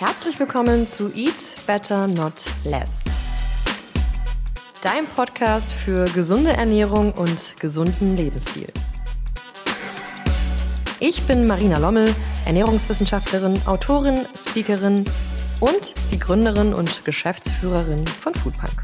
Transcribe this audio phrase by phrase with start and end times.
[0.00, 3.04] Herzlich willkommen zu Eat Better Not Less.
[4.80, 8.72] Dein Podcast für gesunde Ernährung und gesunden Lebensstil.
[11.00, 12.14] Ich bin Marina Lommel,
[12.46, 15.04] Ernährungswissenschaftlerin, Autorin, Speakerin
[15.60, 18.82] und die Gründerin und Geschäftsführerin von Foodpunk.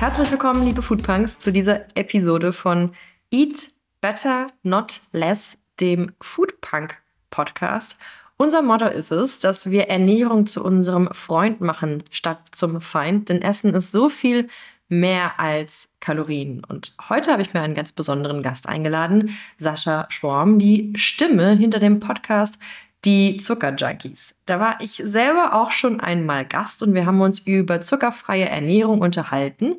[0.00, 2.96] Herzlich willkommen, liebe Foodpunks, zu dieser Episode von
[3.30, 3.68] Eat
[4.00, 7.00] Better Not Less, dem Foodpunk
[7.30, 7.96] Podcast.
[8.40, 13.42] Unser Motto ist es, dass wir Ernährung zu unserem Freund machen statt zum Feind, denn
[13.42, 14.46] Essen ist so viel
[14.88, 16.62] mehr als Kalorien.
[16.64, 21.80] Und heute habe ich mir einen ganz besonderen Gast eingeladen, Sascha Schwarm, die Stimme hinter
[21.80, 22.60] dem Podcast
[23.04, 24.40] Die Zuckerjunkies.
[24.46, 29.00] Da war ich selber auch schon einmal Gast und wir haben uns über zuckerfreie Ernährung
[29.00, 29.78] unterhalten.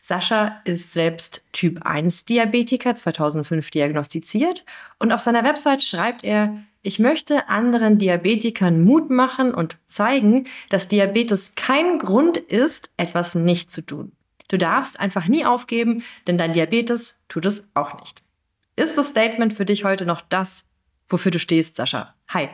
[0.00, 4.64] Sascha ist selbst Typ 1 Diabetiker, 2005 diagnostiziert
[4.98, 10.88] und auf seiner Website schreibt er, ich möchte anderen Diabetikern Mut machen und zeigen, dass
[10.88, 14.12] Diabetes kein Grund ist, etwas nicht zu tun.
[14.48, 18.22] Du darfst einfach nie aufgeben, denn dein Diabetes tut es auch nicht.
[18.76, 20.64] Ist das Statement für dich heute noch das,
[21.06, 22.14] wofür du stehst, Sascha?
[22.28, 22.48] Hi.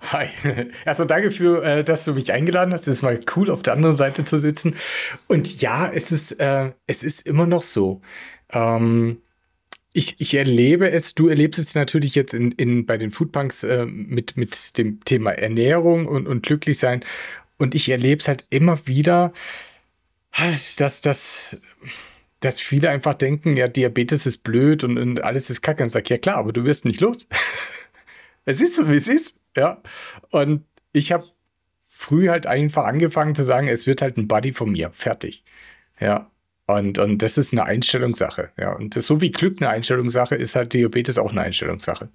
[0.00, 0.28] Hi.
[0.84, 2.82] Erstmal danke für, äh, dass du mich eingeladen hast.
[2.82, 4.76] Es ist mal cool, auf der anderen Seite zu sitzen.
[5.26, 8.00] Und ja, es ist, äh, es ist immer noch so.
[8.50, 9.20] Ähm,
[9.96, 13.86] ich, ich erlebe es, du erlebst es natürlich jetzt in, in, bei den Foodpunks äh,
[13.86, 17.02] mit, mit dem Thema Ernährung und, und glücklich sein.
[17.56, 19.32] Und ich erlebe es halt immer wieder,
[20.76, 21.56] dass, dass,
[22.40, 25.82] dass viele einfach denken, ja, Diabetes ist blöd und, und alles ist kacke.
[25.82, 27.26] Und sage, ja klar, aber du wirst nicht los.
[28.44, 29.40] es ist so, wie es ist.
[29.56, 29.80] Ja.
[30.30, 31.24] Und ich habe
[31.88, 34.90] früh halt einfach angefangen zu sagen, es wird halt ein Buddy von mir.
[34.92, 35.42] Fertig.
[35.98, 36.30] Ja.
[36.66, 38.50] Und, und das ist eine Einstellungssache.
[38.58, 38.72] Ja.
[38.74, 42.08] Und das, so wie Glück eine Einstellungssache ist halt Diabetes auch eine Einstellungssache.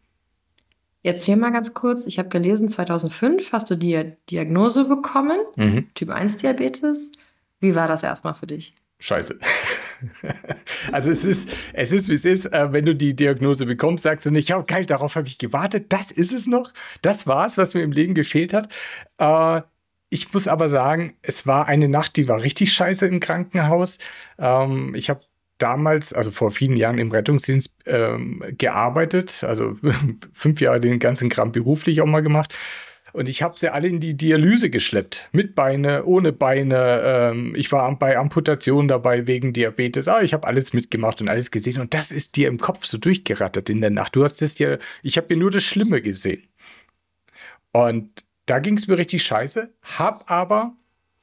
[1.03, 5.87] Erzähl mal ganz kurz, ich habe gelesen, 2005 hast du die Diagnose bekommen, mhm.
[5.95, 7.13] Typ 1 Diabetes.
[7.59, 8.75] Wie war das erstmal für dich?
[8.99, 9.39] Scheiße.
[10.91, 12.45] also es ist, es ist, wie es ist.
[12.45, 15.87] Äh, wenn du die Diagnose bekommst, sagst du nicht, ja geil, darauf habe ich gewartet.
[15.89, 16.71] Das ist es noch.
[17.01, 18.69] Das war es, was mir im Leben gefehlt hat.
[20.13, 23.97] Ich muss aber sagen, es war eine Nacht, die war richtig scheiße im Krankenhaus.
[24.37, 25.21] Ähm, ich habe
[25.57, 29.77] damals, also vor vielen Jahren im Rettungsdienst ähm, gearbeitet, also
[30.33, 32.53] fünf Jahre den ganzen Kram beruflich auch mal gemacht.
[33.13, 35.29] Und ich habe sie alle in die Dialyse geschleppt.
[35.31, 37.01] Mit Beine, ohne Beine.
[37.05, 40.09] Ähm, ich war bei Amputation dabei wegen Diabetes.
[40.09, 41.79] Ah, ich habe alles mitgemacht und alles gesehen.
[41.79, 44.17] Und das ist dir im Kopf so durchgerattert in der Nacht.
[44.17, 46.43] Du hast es ja, ich habe mir nur das Schlimme gesehen.
[47.71, 50.75] Und da ging es mir richtig scheiße, hab aber,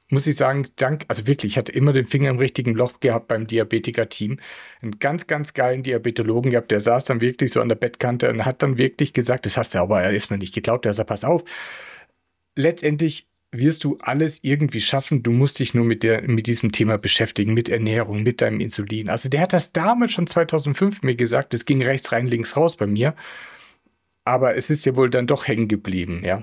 [0.08, 3.28] muss ich sagen, dank, also wirklich, ich hatte immer den Finger im richtigen Loch gehabt
[3.28, 4.38] beim Diabetiker-Team.
[4.80, 8.46] Einen ganz, ganz geilen Diabetologen gehabt, der saß dann wirklich so an der Bettkante und
[8.46, 11.44] hat dann wirklich gesagt, das hast du aber erstmal nicht geglaubt, der sagt, pass auf.
[12.56, 15.22] Letztendlich wirst du alles irgendwie schaffen.
[15.22, 19.10] Du musst dich nur mit, der, mit diesem Thema beschäftigen, mit Ernährung, mit deinem Insulin.
[19.10, 21.52] Also der hat das damals schon 2005 mir gesagt.
[21.52, 23.14] Es ging rechts rein, links raus bei mir.
[24.24, 26.42] Aber es ist ja wohl dann doch hängen geblieben, ja.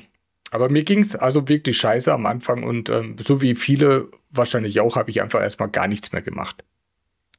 [0.56, 4.80] Aber mir ging es also wirklich scheiße am Anfang und ähm, so wie viele wahrscheinlich
[4.80, 6.64] auch, habe ich einfach erstmal gar nichts mehr gemacht.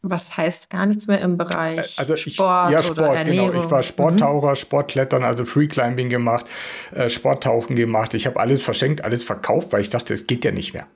[0.02, 2.72] Was heißt gar nichts mehr im Bereich äh, also ich, Sport?
[2.72, 3.54] Ja, Sport, oder genau.
[3.54, 4.56] Ich war Sporttaucher, mhm.
[4.56, 6.44] Sportklettern, also Freeclimbing gemacht,
[6.94, 8.12] äh, Sporttauchen gemacht.
[8.12, 10.86] Ich habe alles verschenkt, alles verkauft, weil ich dachte, es geht ja nicht mehr.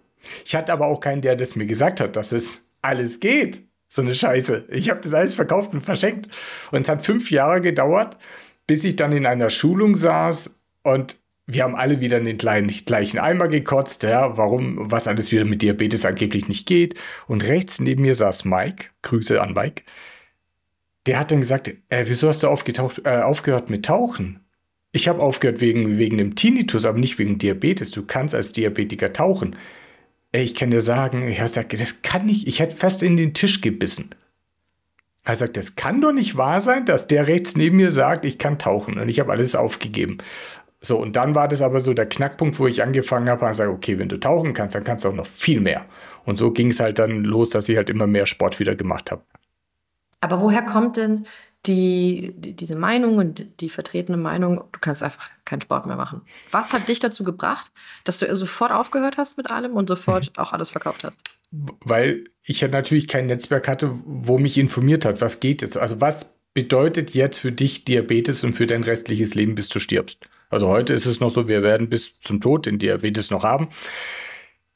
[0.44, 3.62] Ich hatte aber auch keinen, der das mir gesagt hat, dass es alles geht.
[3.88, 4.66] So eine Scheiße.
[4.68, 6.28] Ich habe das alles verkauft und verschenkt.
[6.70, 8.18] Und es hat fünf Jahre gedauert,
[8.66, 11.19] bis ich dann in einer Schulung saß und
[11.52, 15.44] wir haben alle wieder in den kleinen, gleichen Eimer gekotzt, ja, warum, was alles wieder
[15.44, 16.94] mit Diabetes angeblich nicht geht.
[17.26, 19.82] Und rechts neben mir saß Mike, Grüße an Mike.
[21.06, 24.40] Der hat dann gesagt, äh, wieso hast du äh, aufgehört mit Tauchen?
[24.92, 27.90] Ich habe aufgehört wegen, wegen dem Tinnitus, aber nicht wegen Diabetes.
[27.90, 29.56] Du kannst als Diabetiker tauchen.
[30.32, 33.16] Ey, ich kann dir sagen, ich habe gesagt, das kann nicht, ich hätte fest in
[33.16, 34.10] den Tisch gebissen.
[35.24, 38.38] Er sagt, das kann doch nicht wahr sein, dass der rechts neben mir sagt, ich
[38.38, 38.98] kann tauchen.
[38.98, 40.18] Und ich habe alles aufgegeben.
[40.82, 43.70] So, und dann war das aber so der Knackpunkt, wo ich angefangen habe, und sage,
[43.70, 45.84] okay, wenn du tauchen kannst, dann kannst du auch noch viel mehr.
[46.24, 49.10] Und so ging es halt dann los, dass ich halt immer mehr Sport wieder gemacht
[49.10, 49.22] habe.
[50.20, 51.26] Aber woher kommt denn
[51.66, 56.22] die, die, diese Meinung und die vertretene Meinung, du kannst einfach keinen Sport mehr machen?
[56.50, 57.72] Was hat dich dazu gebracht,
[58.04, 60.42] dass du sofort aufgehört hast mit allem und sofort mhm.
[60.42, 61.22] auch alles verkauft hast?
[61.50, 65.76] Weil ich ja natürlich kein Netzwerk hatte, wo mich informiert hat, was geht jetzt.
[65.76, 70.26] Also was bedeutet jetzt für dich Diabetes und für dein restliches Leben, bis du stirbst?
[70.50, 73.70] Also heute ist es noch so, wir werden bis zum Tod den Diabetes noch haben.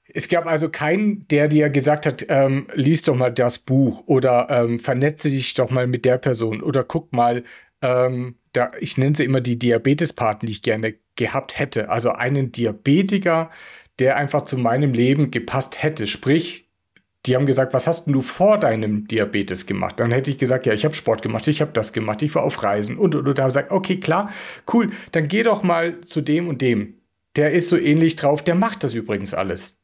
[0.07, 4.47] Es gab also keinen, der dir gesagt hat, ähm, lies doch mal das Buch oder
[4.49, 7.43] ähm, vernetze dich doch mal mit der Person oder guck mal,
[7.83, 11.89] ähm, da, ich nenne sie immer die Diabetespaten, die ich gerne gehabt hätte.
[11.89, 13.51] Also einen Diabetiker,
[13.99, 16.07] der einfach zu meinem Leben gepasst hätte.
[16.07, 16.64] Sprich,
[17.27, 19.99] die haben gesagt, was hast du vor deinem Diabetes gemacht?
[19.99, 22.43] Dann hätte ich gesagt, ja, ich habe Sport gemacht, ich habe das gemacht, ich war
[22.43, 23.39] auf Reisen und und und.
[23.39, 24.31] Da habe ich gesagt, okay, klar,
[24.73, 26.95] cool, dann geh doch mal zu dem und dem.
[27.37, 29.81] Der ist so ähnlich drauf, der macht das übrigens alles.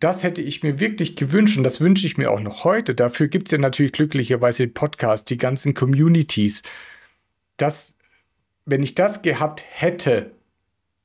[0.00, 2.94] Das hätte ich mir wirklich gewünscht und das wünsche ich mir auch noch heute.
[2.94, 6.62] Dafür gibt es ja natürlich glücklicherweise den Podcast, die ganzen Communities.
[7.58, 7.94] Das,
[8.64, 10.32] wenn ich das gehabt hätte,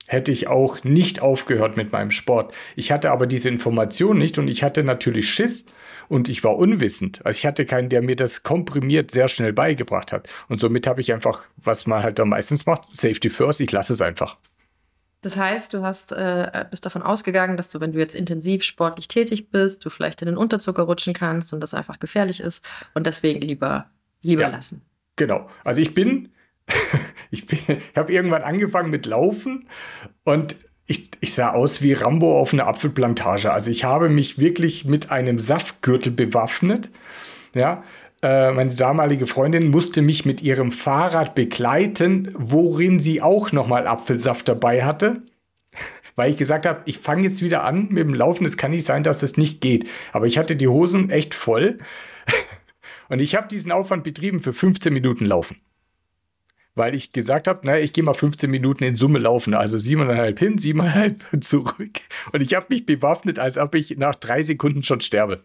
[0.08, 2.54] hätte ich auch nicht aufgehört mit meinem Sport.
[2.76, 5.66] Ich hatte aber diese Information nicht und ich hatte natürlich Schiss
[6.08, 7.26] und ich war unwissend.
[7.26, 10.28] Also ich hatte keinen, der mir das komprimiert sehr schnell beigebracht hat.
[10.48, 13.94] Und somit habe ich einfach, was man halt da meistens macht, Safety First, ich lasse
[13.94, 14.38] es einfach.
[15.22, 19.08] Das heißt, du hast, äh, bist davon ausgegangen, dass du, wenn du jetzt intensiv sportlich
[19.08, 22.64] tätig bist, du vielleicht in den Unterzucker rutschen kannst und das einfach gefährlich ist
[22.94, 23.88] und deswegen lieber,
[24.22, 24.84] lieber ja, lassen.
[25.16, 25.50] Genau.
[25.64, 26.30] Also ich bin
[27.32, 29.68] ich, ich habe irgendwann angefangen mit Laufen
[30.24, 30.56] und
[30.88, 33.52] ich, ich, sah aus wie Rambo auf einer Apfelplantage.
[33.52, 36.92] Also ich habe mich wirklich mit einem Saftgürtel bewaffnet.
[37.56, 37.84] Ja,
[38.22, 44.48] äh, meine damalige Freundin musste mich mit ihrem Fahrrad begleiten, worin sie auch nochmal Apfelsaft
[44.48, 45.24] dabei hatte.
[46.16, 48.46] Weil ich gesagt habe, ich fange jetzt wieder an mit dem Laufen.
[48.46, 49.88] Es kann nicht sein, dass das nicht geht.
[50.14, 51.80] Aber ich hatte die Hosen echt voll.
[53.10, 55.58] Und ich habe diesen Aufwand betrieben für 15 Minuten Laufen
[56.76, 60.38] weil ich gesagt habe, naja, ich gehe mal 15 Minuten in Summe laufen, also siebeneinhalb
[60.38, 62.02] hin, siebeneinhalb zurück.
[62.34, 65.44] Und ich habe mich bewaffnet, als ob ich nach drei Sekunden schon sterbe.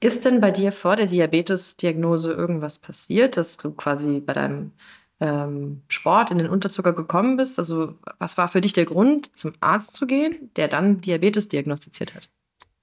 [0.00, 4.72] Ist denn bei dir vor der Diabetes-Diagnose irgendwas passiert, dass du quasi bei deinem
[5.20, 7.58] ähm, Sport in den Unterzucker gekommen bist?
[7.58, 12.14] Also was war für dich der Grund, zum Arzt zu gehen, der dann Diabetes diagnostiziert
[12.14, 12.28] hat?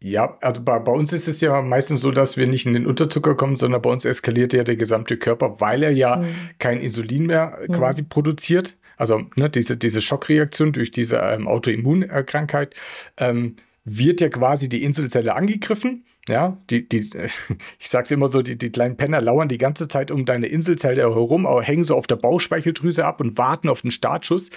[0.01, 2.85] Ja, also bei, bei, uns ist es ja meistens so, dass wir nicht in den
[2.85, 6.25] Unterzucker kommen, sondern bei uns eskaliert ja der gesamte Körper, weil er ja mhm.
[6.59, 7.73] kein Insulin mehr mhm.
[7.73, 8.77] quasi produziert.
[8.97, 12.75] Also ne, diese, diese Schockreaktion durch diese ähm, Autoimmunkrankheit
[13.17, 16.05] ähm, wird ja quasi die Inselzelle angegriffen.
[16.27, 17.09] Ja, die, die,
[17.79, 21.01] ich sag's immer so, die, die kleinen Penner lauern die ganze Zeit um deine Inselzelle
[21.01, 24.49] herum, hängen so auf der Bauchspeicheldrüse ab und warten auf den Startschuss.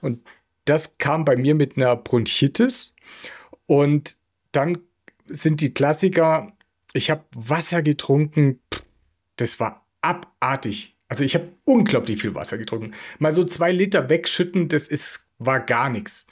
[0.00, 0.22] Und
[0.64, 2.94] das kam bei mir mit einer Bronchitis.
[3.66, 4.16] Und
[4.52, 4.78] dann
[5.28, 6.52] sind die Klassiker.
[6.92, 8.60] Ich habe Wasser getrunken.
[9.36, 10.96] Das war abartig.
[11.08, 12.92] Also ich habe unglaublich viel Wasser getrunken.
[13.18, 16.26] Mal so zwei Liter wegschütten, das ist, war gar nichts.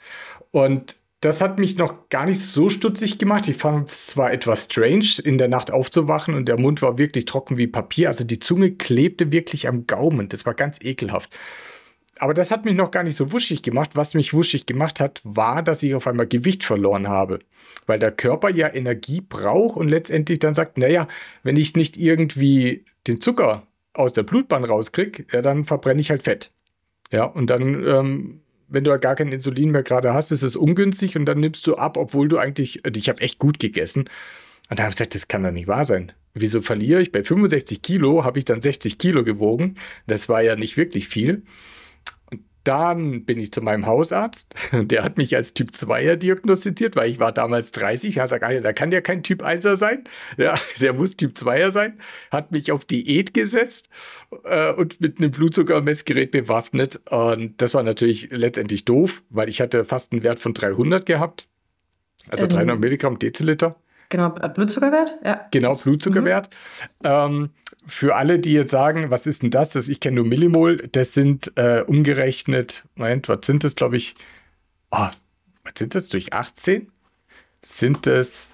[0.51, 3.47] Und das hat mich noch gar nicht so stutzig gemacht.
[3.47, 7.25] Ich fand es zwar etwas strange, in der Nacht aufzuwachen und der Mund war wirklich
[7.25, 8.07] trocken wie Papier.
[8.07, 10.29] Also die Zunge klebte wirklich am Gaumen.
[10.29, 11.37] Das war ganz ekelhaft.
[12.21, 13.95] Aber das hat mich noch gar nicht so wuschig gemacht.
[13.95, 17.39] Was mich wuschig gemacht hat, war, dass ich auf einmal Gewicht verloren habe.
[17.87, 21.07] Weil der Körper ja Energie braucht und letztendlich dann sagt, naja,
[21.41, 26.21] wenn ich nicht irgendwie den Zucker aus der Blutbahn rauskriege, ja, dann verbrenne ich halt
[26.21, 26.51] Fett.
[27.11, 30.55] Ja, und dann, ähm, wenn du halt gar kein Insulin mehr gerade hast, ist es
[30.55, 34.01] ungünstig und dann nimmst du ab, obwohl du eigentlich, ich habe echt gut gegessen.
[34.69, 36.11] Und da habe ich gesagt, das kann doch nicht wahr sein.
[36.35, 37.11] Wieso verliere ich?
[37.11, 39.73] Bei 65 Kilo habe ich dann 60 Kilo gewogen.
[40.05, 41.41] Das war ja nicht wirklich viel.
[42.63, 44.53] Dann bin ich zu meinem Hausarzt.
[44.73, 48.17] Der hat mich als Typ 2er diagnostiziert, weil ich war damals 30.
[48.17, 50.03] Er sagt, da kann ja kein Typ 1er sein.
[50.37, 51.99] Ja, der muss Typ 2er sein.
[52.31, 53.89] Hat mich auf Diät gesetzt
[54.43, 57.01] äh, und mit einem Blutzuckermessgerät bewaffnet.
[57.09, 61.47] Und das war natürlich letztendlich doof, weil ich hatte fast einen Wert von 300 gehabt.
[62.29, 63.75] Also ähm, 300 Milligramm Deziliter.
[64.11, 65.15] Genau, Blutzuckerwert?
[65.23, 65.47] Ja.
[65.51, 66.49] Genau, Blutzuckerwert.
[67.01, 67.09] Mhm.
[67.09, 67.49] Ähm,
[67.87, 69.71] für alle, die jetzt sagen, was ist denn das?
[69.71, 74.15] das ich kenne nur Millimol, das sind äh, umgerechnet, Moment, was sind das, glaube ich?
[74.91, 75.07] Oh,
[75.63, 76.91] was sind das durch 18?
[77.63, 78.51] Sind es,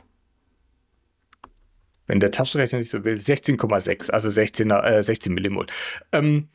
[2.06, 5.66] wenn der Taschenrechner nicht so will, 16,6, also 16, äh, 16 Millimol.
[6.12, 6.50] Ähm,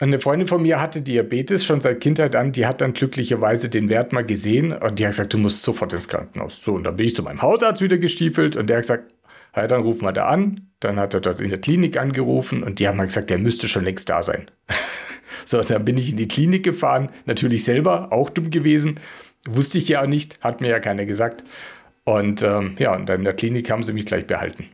[0.00, 3.88] eine Freundin von mir hatte Diabetes schon seit Kindheit an, die hat dann glücklicherweise den
[3.88, 6.62] Wert mal gesehen und die hat gesagt, du musst sofort ins Krankenhaus.
[6.62, 9.14] So, und dann bin ich zu meinem Hausarzt wieder gestiefelt und der hat gesagt,
[9.56, 10.68] ja, dann rufen wir da an.
[10.80, 13.66] Dann hat er dort in der Klinik angerufen und die haben mal gesagt, der müsste
[13.66, 14.50] schon längst da sein.
[15.44, 19.00] so, dann bin ich in die Klinik gefahren, natürlich selber, auch dumm gewesen.
[19.48, 21.42] Wusste ich ja auch nicht, hat mir ja keiner gesagt.
[22.04, 24.68] Und ähm, ja, und dann in der Klinik haben sie mich gleich behalten.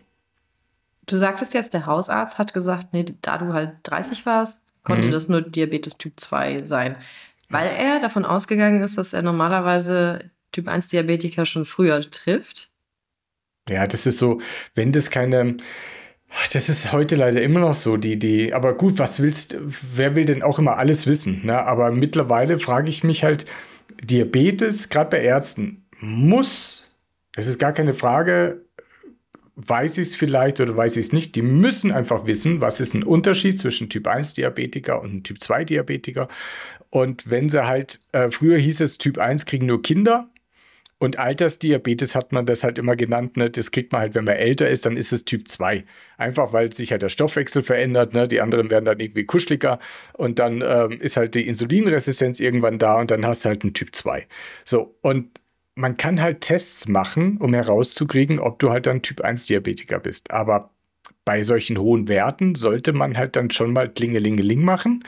[1.07, 5.11] Du sagtest jetzt, der Hausarzt hat gesagt, nee, da du halt 30 warst, konnte mhm.
[5.11, 6.97] das nur Diabetes Typ 2 sein.
[7.49, 12.71] Weil er davon ausgegangen ist, dass er normalerweise Typ 1 Diabetiker schon früher trifft.
[13.69, 14.41] Ja, das ist so,
[14.75, 15.57] wenn das keine.
[16.53, 19.57] Das ist heute leider immer noch so, die, die, aber gut, was willst,
[19.95, 21.43] wer will denn auch immer alles wissen?
[21.45, 21.63] Ne?
[21.63, 23.45] Aber mittlerweile frage ich mich halt,
[24.03, 26.97] Diabetes, gerade bei Ärzten, muss,
[27.35, 28.64] das ist gar keine Frage,
[29.57, 31.35] weiß ich es vielleicht oder weiß ich es nicht.
[31.37, 35.65] Die müssen einfach wissen, was ist ein Unterschied zwischen Typ 1 Diabetiker und Typ 2
[35.65, 36.29] Diabetiker.
[36.91, 40.29] Und wenn sie halt, äh, früher hieß es, Typ 1 kriegen nur Kinder,
[40.99, 43.37] und Altersdiabetes hat man das halt immer genannt.
[43.37, 43.51] Ne?
[43.51, 45.85] Das kriegt man halt, wenn man älter ist, dann ist es Typ 2.
[46.17, 48.15] Einfach weil sich halt der Stoffwechsel verändert.
[48.15, 48.27] Ne?
[48.29, 49.79] Die anderen werden dann irgendwie kuscheliger
[50.15, 53.75] und dann ähm, ist halt die Insulinresistenz irgendwann da und dann hast du halt einen
[53.75, 54.27] Typ 2.
[54.65, 55.41] So, und
[55.75, 60.31] man kann halt Tests machen, um herauszukriegen, ob du halt dann Typ 1 Diabetiker bist.
[60.31, 60.71] Aber
[61.25, 65.05] bei solchen hohen Werten sollte man halt dann schon mal Klingelingeling machen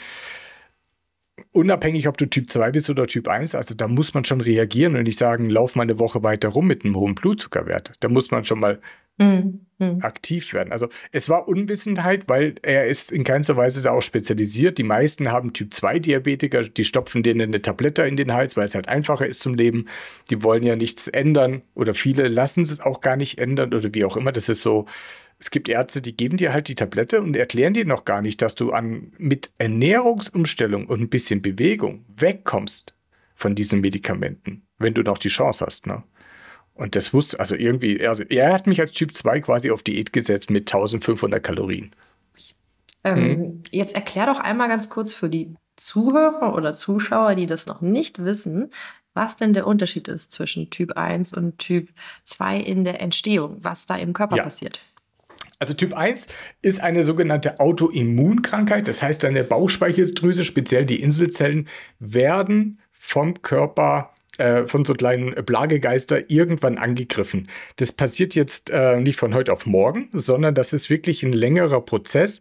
[1.53, 4.97] unabhängig, ob du Typ 2 bist oder Typ 1, also da muss man schon reagieren
[4.97, 7.93] und nicht sagen, lauf mal eine Woche weiter rum mit einem hohen Blutzuckerwert.
[8.01, 8.81] Da muss man schon mal
[9.19, 9.61] mhm.
[10.01, 10.73] aktiv werden.
[10.73, 14.79] Also es war Unwissenheit, weil er ist in keinster Weise da auch spezialisiert.
[14.79, 18.67] Die meisten haben Typ 2 Diabetiker, die stopfen denen eine Tablette in den Hals, weil
[18.67, 19.87] es halt einfacher ist zum Leben.
[20.31, 24.05] Die wollen ja nichts ändern oder viele lassen es auch gar nicht ändern oder wie
[24.05, 24.33] auch immer.
[24.33, 24.87] Das ist so
[25.39, 28.41] es gibt Ärzte, die geben dir halt die Tablette und erklären dir noch gar nicht,
[28.41, 32.95] dass du an, mit Ernährungsumstellung und ein bisschen Bewegung wegkommst
[33.35, 35.87] von diesen Medikamenten, wenn du noch die Chance hast.
[35.87, 36.03] Ne?
[36.77, 40.13] Und das wusste, also irgendwie, also er hat mich als Typ 2 quasi auf Diät
[40.13, 41.91] gesetzt mit 1500 Kalorien.
[43.03, 43.63] Ähm, hm.
[43.71, 48.25] Jetzt erklär doch einmal ganz kurz für die Zuhörer oder Zuschauer, die das noch nicht
[48.25, 48.71] wissen,
[49.15, 51.89] was denn der Unterschied ist zwischen Typ 1 und Typ
[52.25, 54.43] 2 in der Entstehung, was da im Körper ja.
[54.43, 54.81] passiert.
[55.59, 56.27] Also Typ 1
[56.61, 58.89] ist eine sogenannte Autoimmunkrankheit.
[58.89, 61.69] Das heißt, deine Bauchspeicheldrüse, speziell die Inselzellen,
[61.99, 67.49] werden vom Körper äh, von so kleinen Plagegeister irgendwann angegriffen.
[67.77, 71.81] Das passiert jetzt äh, nicht von heute auf morgen, sondern das ist wirklich ein längerer
[71.81, 72.41] Prozess.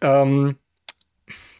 [0.00, 0.56] Ähm,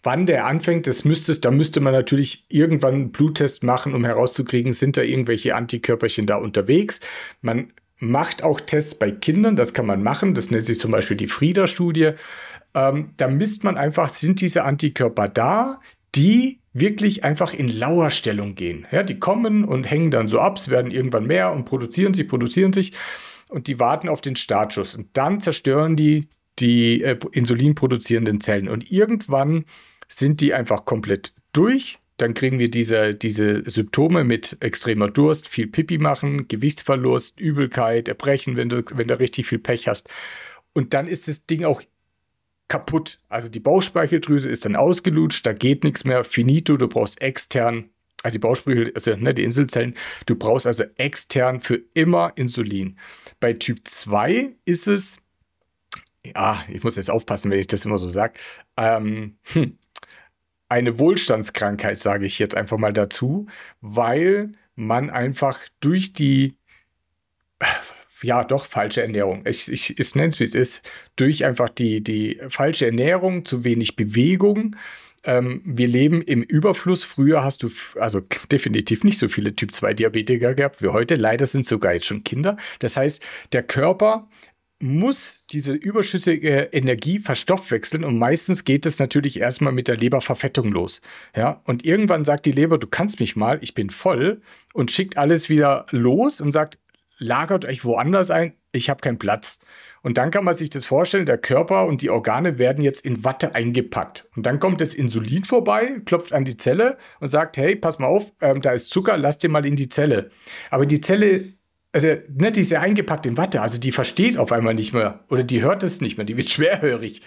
[0.02, 4.72] wann der anfängt, das müsste, da müsste man natürlich irgendwann einen Bluttest machen, um herauszukriegen,
[4.72, 7.00] sind da irgendwelche Antikörperchen da unterwegs.
[7.40, 11.16] Man macht auch Tests bei Kindern, das kann man machen, das nennt sich zum Beispiel
[11.16, 12.12] die Frieda-Studie.
[12.74, 15.80] Ähm, da misst man einfach, sind diese Antikörper da,
[16.14, 18.86] die wirklich einfach in Lauerstellung gehen.
[18.90, 22.28] Ja, die kommen und hängen dann so ab, es werden irgendwann mehr und produzieren sich,
[22.28, 22.92] produzieren sich
[23.48, 26.28] und die warten auf den Startschuss und dann zerstören die
[26.60, 29.64] die äh, Insulin produzierenden Zellen und irgendwann
[30.08, 35.66] sind die einfach komplett durch dann kriegen wir diese, diese Symptome mit extremer Durst, viel
[35.66, 40.08] Pipi machen, Gewichtsverlust, Übelkeit, Erbrechen, wenn du, wenn du richtig viel Pech hast.
[40.72, 41.82] Und dann ist das Ding auch
[42.68, 43.20] kaputt.
[43.28, 47.90] Also die Bauchspeicheldrüse ist dann ausgelutscht, da geht nichts mehr, finito, du brauchst extern,
[48.22, 49.94] also die Bauchspeichel, also ne, die Inselzellen,
[50.26, 52.98] du brauchst also extern für immer Insulin.
[53.40, 55.18] Bei Typ 2 ist es,
[56.24, 58.34] ja, ich muss jetzt aufpassen, wenn ich das immer so sage,
[58.76, 59.78] ähm, hm,
[60.68, 63.46] eine Wohlstandskrankheit, sage ich jetzt einfach mal dazu,
[63.80, 66.56] weil man einfach durch die
[68.24, 69.42] ja, doch, falsche Ernährung.
[69.46, 70.90] Ich, ich, ich nenne es, wie es ist.
[71.16, 74.76] Durch einfach die, die falsche Ernährung, zu wenig Bewegung.
[75.24, 77.04] Ähm, wir leben im Überfluss.
[77.04, 78.20] Früher hast du also
[78.52, 81.16] definitiv nicht so viele Typ-2-Diabetiker gehabt wie heute.
[81.16, 82.56] Leider sind sogar jetzt schon Kinder.
[82.78, 84.28] Das heißt, der Körper
[84.80, 91.00] muss diese überschüssige Energie verstoffwechseln und meistens geht es natürlich erstmal mit der Leberverfettung los.
[91.34, 95.16] Ja, und irgendwann sagt die Leber, du kannst mich mal, ich bin voll und schickt
[95.16, 96.78] alles wieder los und sagt,
[97.24, 99.60] lagert euch woanders ein, ich habe keinen Platz.
[100.02, 103.24] Und dann kann man sich das vorstellen, der Körper und die Organe werden jetzt in
[103.24, 104.28] Watte eingepackt.
[104.36, 108.06] Und dann kommt das Insulin vorbei, klopft an die Zelle und sagt, hey, pass mal
[108.06, 110.30] auf, ähm, da ist Zucker, lass dir mal in die Zelle.
[110.70, 111.54] Aber die Zelle
[111.92, 115.20] also ne, die ist ja eingepackt in Watte, also die versteht auf einmal nicht mehr
[115.30, 117.22] oder die hört es nicht mehr, die wird schwerhörig.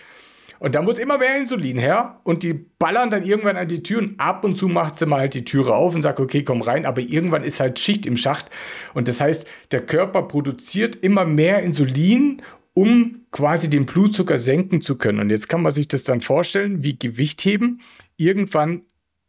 [0.59, 4.15] Und da muss immer mehr Insulin her und die ballern dann irgendwann an die Türen.
[4.17, 6.85] Ab und zu macht sie mal halt die Türe auf und sagt, okay, komm rein,
[6.85, 8.49] aber irgendwann ist halt Schicht im Schacht.
[8.93, 12.41] Und das heißt, der Körper produziert immer mehr Insulin,
[12.73, 15.19] um quasi den Blutzucker senken zu können.
[15.19, 17.81] Und jetzt kann man sich das dann vorstellen, wie Gewicht heben.
[18.17, 18.83] Irgendwann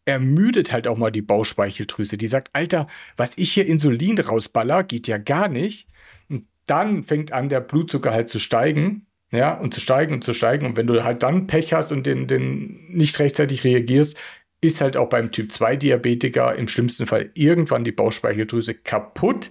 [0.04, 2.16] ermüdet halt auch mal die Bauchspeicheldrüse.
[2.16, 5.88] Die sagt, Alter, was ich hier Insulin rausballer, geht ja gar nicht.
[6.28, 9.06] Und dann fängt an, der Blutzucker halt zu steigen.
[9.30, 10.64] Ja, und zu steigen und zu steigen.
[10.66, 14.16] Und wenn du halt dann Pech hast und den, den nicht rechtzeitig reagierst,
[14.60, 19.50] ist halt auch beim Typ 2 Diabetiker im schlimmsten Fall irgendwann die Bauchspeicheldrüse kaputt.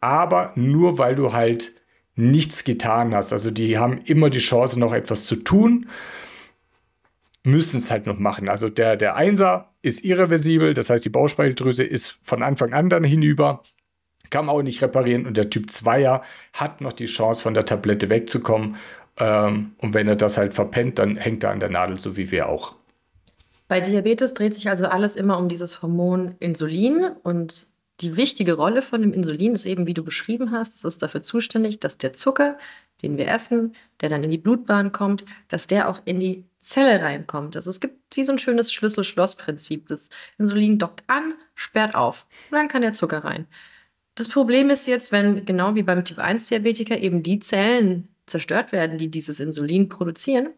[0.00, 1.72] Aber nur weil du halt
[2.16, 3.32] nichts getan hast.
[3.32, 5.86] Also die haben immer die Chance, noch etwas zu tun
[7.44, 8.48] müssen es halt noch machen.
[8.48, 13.04] Also der, der Einser ist irreversibel, das heißt, die Bauchspeicheldrüse ist von Anfang an dann
[13.04, 13.62] hinüber,
[14.30, 17.64] kann man auch nicht reparieren und der Typ 2er hat noch die Chance, von der
[17.64, 18.76] Tablette wegzukommen.
[19.22, 22.32] Ähm, und wenn er das halt verpennt, dann hängt er an der Nadel, so wie
[22.32, 22.74] wir auch.
[23.68, 27.68] Bei Diabetes dreht sich also alles immer um dieses Hormon Insulin und
[28.00, 31.22] die wichtige Rolle von dem Insulin ist eben, wie du beschrieben hast, es ist dafür
[31.22, 32.58] zuständig, dass der Zucker,
[33.02, 37.00] den wir essen, der dann in die Blutbahn kommt, dass der auch in die Zelle
[37.00, 37.54] reinkommt.
[37.54, 39.86] Also es gibt wie so ein schönes Schlüssel-Schloss-Prinzip.
[39.86, 43.46] Das Insulin dockt an, sperrt auf und dann kann der Zucker rein.
[44.16, 49.10] Das Problem ist jetzt, wenn genau wie beim Typ-1-Diabetiker eben die Zellen zerstört werden, die
[49.10, 50.50] dieses Insulin produzieren,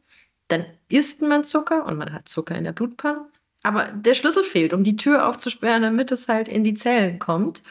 [0.48, 3.26] dann isst man Zucker und man hat Zucker in der Blutbahn
[3.64, 7.62] aber der Schlüssel fehlt, um die Tür aufzusperren, damit es halt in die Zellen kommt.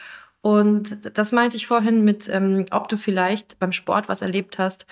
[0.42, 4.86] Und das meinte ich vorhin mit, ähm, ob du vielleicht beim Sport was erlebt hast,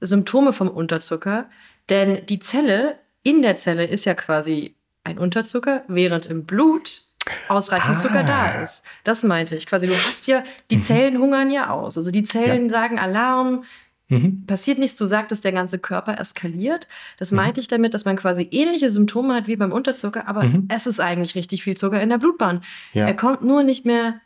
[0.00, 1.50] Symptome vom Unterzucker.
[1.90, 7.02] Denn die Zelle, in der Zelle ist ja quasi ein Unterzucker, während im Blut
[7.48, 8.00] ausreichend ah.
[8.00, 8.84] Zucker da ist.
[9.02, 9.66] Das meinte ich.
[9.66, 10.82] Quasi, du hast ja, die mhm.
[10.82, 11.98] Zellen hungern ja aus.
[11.98, 12.74] Also die Zellen ja.
[12.74, 13.64] sagen Alarm,
[14.08, 14.46] Mhm.
[14.46, 16.88] Passiert nichts, du sagtest, der ganze Körper eskaliert.
[17.18, 17.36] Das mhm.
[17.36, 20.68] meinte ich damit, dass man quasi ähnliche Symptome hat wie beim Unterzucker, aber mhm.
[20.74, 22.62] es ist eigentlich richtig viel Zucker in der Blutbahn.
[22.94, 23.06] Ja.
[23.06, 24.20] Er kommt nur nicht mehr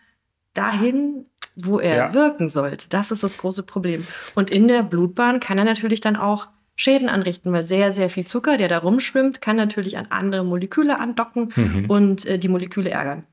[0.55, 1.25] dahin,
[1.57, 2.15] wo er ja.
[2.15, 2.89] wirken sollte.
[2.89, 4.07] Das ist das große Problem.
[4.35, 8.27] Und in der Blutbahn kann er natürlich dann auch Schäden anrichten, weil sehr, sehr viel
[8.27, 11.85] Zucker, der da rumschwimmt, kann natürlich an andere Moleküle andocken mhm.
[11.89, 13.25] und äh, die Moleküle ärgern.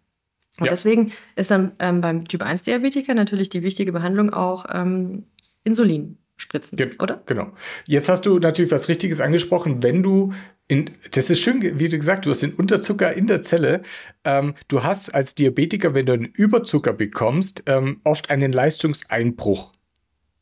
[0.60, 0.72] Und ja.
[0.72, 5.24] deswegen ist dann ähm, beim Typ-1-Diabetiker natürlich die wichtige Behandlung auch ähm,
[5.64, 7.22] Insulin spritzen, Ge oder?
[7.26, 7.52] Genau.
[7.86, 9.84] Jetzt hast du natürlich was Richtiges angesprochen.
[9.84, 10.34] Wenn du
[10.68, 13.82] in, das ist schön, wie du gesagt, du hast den Unterzucker in der Zelle.
[14.24, 19.74] Ähm, du hast als Diabetiker, wenn du einen Überzucker bekommst, ähm, oft einen Leistungseinbruch.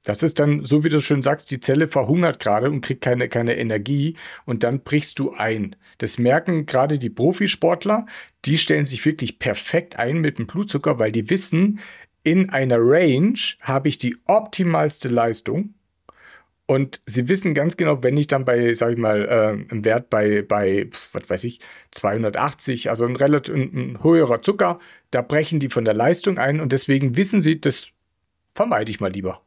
[0.04, 3.27] Das ist dann, so wie du schön sagst, die Zelle verhungert gerade und kriegt keine,
[3.27, 5.75] keine Energie und dann brichst du ein.
[5.98, 8.06] Das merken gerade die Profisportler,
[8.46, 11.80] die stellen sich wirklich perfekt ein mit dem Blutzucker, weil die wissen,
[12.24, 15.74] in einer Range habe ich die optimalste Leistung
[16.67, 20.09] und sie wissen ganz genau, wenn ich dann bei, sag ich mal, äh, im Wert
[20.09, 24.77] bei, bei, was weiß ich, 280, also ein relativ ein, höherer Zucker,
[25.09, 27.88] da brechen die von der Leistung ein und deswegen wissen sie, das
[28.53, 29.41] vermeide ich mal lieber.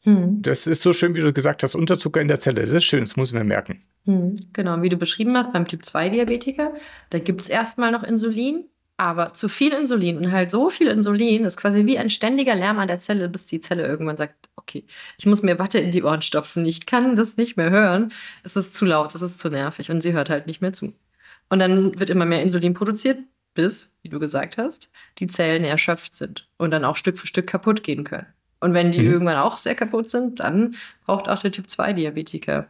[0.00, 0.42] Hm.
[0.42, 2.62] Das ist so schön, wie du gesagt hast, Unterzucker in der Zelle.
[2.62, 3.82] Das ist schön, das muss man merken.
[4.06, 4.34] Hm.
[4.52, 6.74] Genau, wie du beschrieben hast, beim Typ 2-Diabetiker,
[7.10, 8.64] da gibt es erstmal noch Insulin,
[8.98, 12.80] aber zu viel Insulin und halt so viel Insulin ist quasi wie ein ständiger Lärm
[12.80, 14.84] an der Zelle, bis die Zelle irgendwann sagt, okay,
[15.16, 18.56] ich muss mir Watte in die Ohren stopfen, ich kann das nicht mehr hören, es
[18.56, 20.92] ist zu laut, es ist zu nervig und sie hört halt nicht mehr zu.
[21.48, 23.20] Und dann wird immer mehr Insulin produziert,
[23.54, 27.46] bis, wie du gesagt hast, die Zellen erschöpft sind und dann auch Stück für Stück
[27.46, 28.26] kaputt gehen können.
[28.58, 29.12] Und wenn die mhm.
[29.12, 30.74] irgendwann auch sehr kaputt sind, dann
[31.06, 32.66] braucht auch der Typ 2 Diabetiker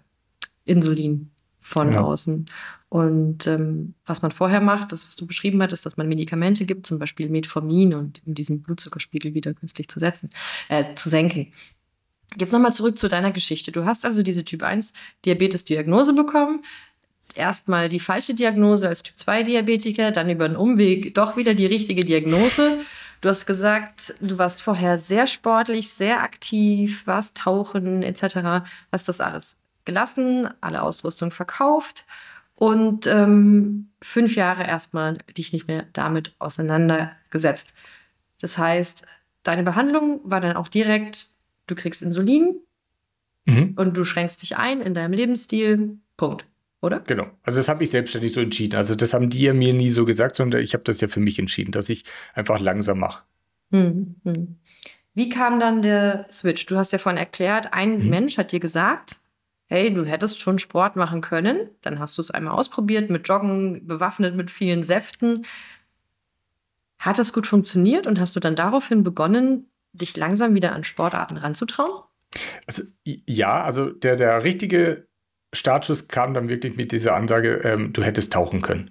[0.66, 2.02] Insulin von ja.
[2.02, 2.50] außen.
[2.90, 6.86] Und ähm, was man vorher macht, das, was du beschrieben hattest, dass man Medikamente gibt,
[6.86, 10.30] zum Beispiel Metformin und um diesen Blutzuckerspiegel wieder künstlich zu setzen,
[10.68, 11.52] äh, zu senken.
[12.36, 13.72] Jetzt nochmal zurück zu deiner Geschichte.
[13.72, 16.64] Du hast also diese Typ 1 Diabetes-Diagnose bekommen.
[17.34, 21.66] Erstmal die falsche Diagnose als Typ 2 Diabetiker, dann über einen Umweg doch wieder die
[21.66, 22.78] richtige Diagnose.
[23.20, 28.66] Du hast gesagt, du warst vorher sehr sportlich, sehr aktiv, warst tauchen etc.
[28.92, 32.06] Hast das alles gelassen, alle Ausrüstung verkauft
[32.58, 37.72] und ähm, fünf Jahre erstmal dich nicht mehr damit auseinandergesetzt.
[38.40, 39.06] Das heißt,
[39.44, 41.30] deine Behandlung war dann auch direkt,
[41.68, 42.56] du kriegst Insulin
[43.46, 43.74] mhm.
[43.76, 45.98] und du schränkst dich ein in deinem Lebensstil.
[46.16, 46.46] Punkt.
[46.82, 47.00] Oder?
[47.00, 47.26] Genau.
[47.44, 48.74] Also das habe ich selbstständig so entschieden.
[48.74, 51.20] Also das haben die ja mir nie so gesagt, sondern ich habe das ja für
[51.20, 53.22] mich entschieden, dass ich einfach langsam mache.
[53.70, 54.16] Mhm.
[55.14, 56.66] Wie kam dann der Switch?
[56.66, 58.08] Du hast ja vorhin erklärt, ein mhm.
[58.08, 59.20] Mensch hat dir gesagt,
[59.68, 61.70] hey, du hättest schon Sport machen können.
[61.82, 65.46] Dann hast du es einmal ausprobiert mit Joggen, bewaffnet mit vielen Säften.
[66.98, 71.36] Hat das gut funktioniert und hast du dann daraufhin begonnen, dich langsam wieder an Sportarten
[71.36, 72.02] ranzutrauen?
[72.66, 75.06] Also, ja, also der, der richtige
[75.52, 78.90] Startschuss kam dann wirklich mit dieser Ansage, ähm, du hättest tauchen können.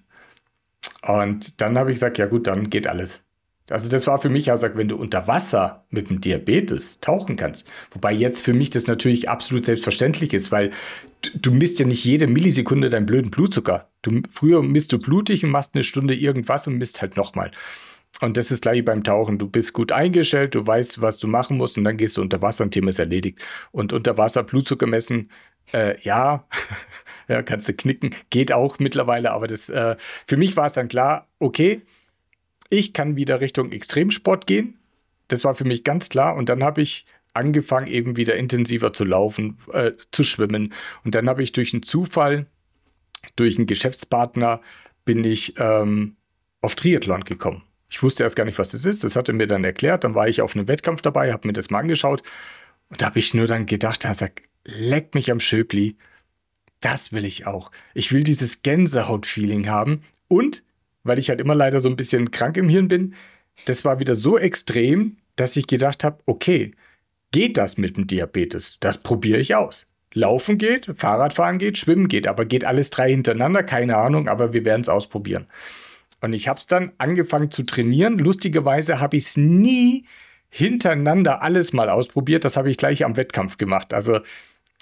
[1.01, 3.26] Und dann habe ich gesagt, ja gut, dann geht alles.
[3.69, 7.69] Also das war für mich, also wenn du unter Wasser mit dem Diabetes tauchen kannst,
[7.91, 10.71] wobei jetzt für mich das natürlich absolut selbstverständlich ist, weil
[11.34, 13.89] du, misst ja nicht jede Millisekunde deinen blöden Blutzucker.
[14.01, 17.51] Du, früher misst du blutig und machst eine Stunde irgendwas und misst halt nochmal.
[18.21, 19.38] Und das ist gleich beim Tauchen.
[19.38, 22.41] Du bist gut eingestellt, du weißt, was du machen musst und dann gehst du unter
[22.41, 23.39] Wasser und Thema ist erledigt.
[23.71, 25.30] Und unter Wasser Blutzucker messen,
[25.73, 26.47] äh, ja,
[27.27, 30.88] ja, kannst du knicken, geht auch mittlerweile, aber das, äh, für mich war es dann
[30.88, 31.82] klar, okay,
[32.69, 34.80] ich kann wieder Richtung Extremsport gehen.
[35.27, 36.36] Das war für mich ganz klar.
[36.36, 40.73] Und dann habe ich angefangen, eben wieder intensiver zu laufen, äh, zu schwimmen.
[41.03, 42.47] Und dann habe ich durch einen Zufall,
[43.36, 44.62] durch einen Geschäftspartner,
[45.06, 46.15] bin ich ähm,
[46.62, 47.63] auf Triathlon gekommen.
[47.89, 49.03] Ich wusste erst gar nicht, was das ist.
[49.03, 50.03] Das hat er mir dann erklärt.
[50.03, 52.23] Dann war ich auf einem Wettkampf dabei, habe mir das mal angeschaut.
[52.89, 55.97] Und da habe ich nur dann gedacht, er sagt, leck mich am Schöpli.
[56.80, 57.71] Das will ich auch.
[57.93, 60.03] Ich will dieses Gänsehaut-Feeling haben.
[60.27, 60.63] Und
[61.08, 63.15] weil ich halt immer leider so ein bisschen krank im Hirn bin,
[63.65, 66.72] das war wieder so extrem, dass ich gedacht habe, okay,
[67.32, 68.78] geht das mit dem Diabetes?
[68.80, 69.86] Das probiere ich aus.
[70.13, 74.65] Laufen geht, Fahrradfahren geht, Schwimmen geht, aber geht alles drei hintereinander, keine Ahnung, aber wir
[74.65, 75.48] werden es ausprobieren.
[76.22, 78.17] Und ich habe es dann angefangen zu trainieren.
[78.17, 80.06] Lustigerweise habe ich es nie
[80.50, 82.46] hintereinander alles mal ausprobiert.
[82.46, 83.93] Das habe ich gleich am Wettkampf gemacht.
[83.93, 84.22] Also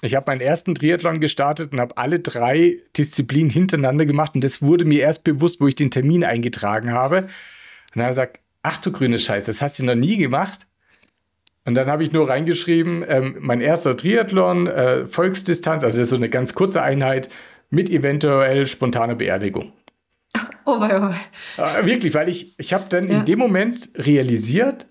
[0.02, 4.34] ich habe meinen ersten Triathlon gestartet und habe alle drei Disziplinen hintereinander gemacht.
[4.34, 7.22] Und das wurde mir erst bewusst, wo ich den Termin eingetragen habe.
[7.22, 7.28] Und
[7.94, 10.66] dann habe ich gesagt, ach du grüne Scheiße, das hast du noch nie gemacht.
[11.64, 16.10] Und dann habe ich nur reingeschrieben, ähm, mein erster Triathlon, äh, Volksdistanz, also das ist
[16.10, 17.28] so eine ganz kurze Einheit
[17.70, 19.72] mit eventuell spontaner Beerdigung.
[20.64, 21.80] Oh wei, oh wei.
[21.80, 23.18] Äh, wirklich, weil ich, ich habe dann ja.
[23.18, 24.86] in dem Moment realisiert,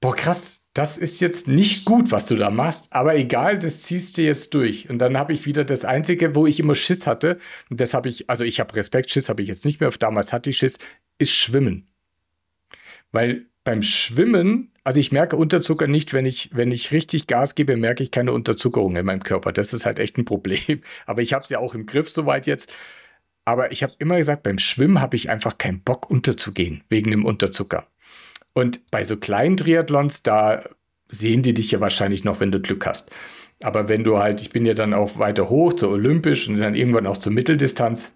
[0.00, 4.16] boah krass, das ist jetzt nicht gut, was du da machst, aber egal, das ziehst
[4.16, 4.88] du jetzt durch.
[4.88, 7.38] Und dann habe ich wieder das Einzige, wo ich immer Schiss hatte,
[7.70, 10.32] und das habe ich, also ich habe Respekt, Schiss habe ich jetzt nicht mehr, damals
[10.32, 10.78] hatte ich Schiss,
[11.18, 11.88] ist Schwimmen.
[13.10, 17.76] Weil beim Schwimmen, also ich merke Unterzucker nicht, wenn ich, wenn ich richtig Gas gebe,
[17.76, 19.52] merke ich keine Unterzuckerung in meinem Körper.
[19.52, 20.82] Das ist halt echt ein Problem.
[21.06, 22.72] Aber ich habe es ja auch im Griff soweit jetzt.
[23.44, 27.24] Aber ich habe immer gesagt, beim Schwimmen habe ich einfach keinen Bock unterzugehen, wegen dem
[27.24, 27.86] Unterzucker.
[28.52, 30.64] Und bei so kleinen Triathlons, da
[31.08, 33.10] sehen die dich ja wahrscheinlich noch, wenn du Glück hast.
[33.62, 36.74] Aber wenn du halt, ich bin ja dann auch weiter hoch zur Olympisch und dann
[36.74, 38.12] irgendwann auch zur Mitteldistanz,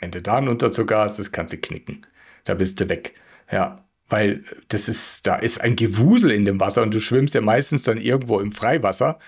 [0.00, 2.06] wenn du da einen Unterzucker hast, das kannst du knicken.
[2.44, 3.14] Da bist du weg.
[3.50, 7.40] Ja, weil das ist, da ist ein Gewusel in dem Wasser und du schwimmst ja
[7.40, 9.18] meistens dann irgendwo im Freiwasser.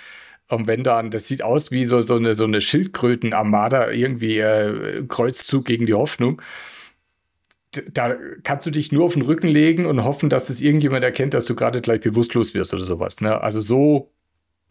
[0.49, 5.03] Und wenn dann, das sieht aus wie so, so eine, so eine Schildkrötenarmada, irgendwie äh,
[5.09, 6.41] Kreuzzug gegen die Hoffnung.
[7.93, 11.35] Da kannst du dich nur auf den Rücken legen und hoffen, dass das irgendjemand erkennt,
[11.35, 13.21] dass du gerade gleich bewusstlos wirst oder sowas.
[13.21, 13.41] Ne?
[13.41, 14.13] Also so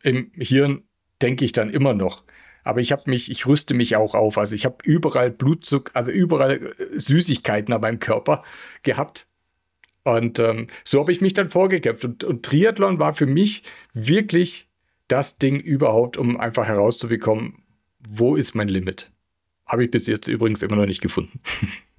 [0.04, 0.84] im Hirn
[1.22, 2.24] denke ich dann immer noch.
[2.64, 4.38] Aber ich habe mich, ich rüste mich auch auf.
[4.38, 8.44] Also ich habe überall Blutzucker, also überall äh, Süßigkeiten an meinem Körper
[8.84, 9.28] gehabt.
[10.04, 12.06] Und ähm, so habe ich mich dann vorgekämpft.
[12.06, 13.64] Und, und Triathlon war für mich
[13.94, 14.68] wirklich
[15.08, 17.64] das Ding überhaupt, um einfach herauszubekommen,
[18.08, 19.12] wo ist mein Limit.
[19.66, 21.40] Habe ich bis jetzt übrigens immer noch nicht gefunden.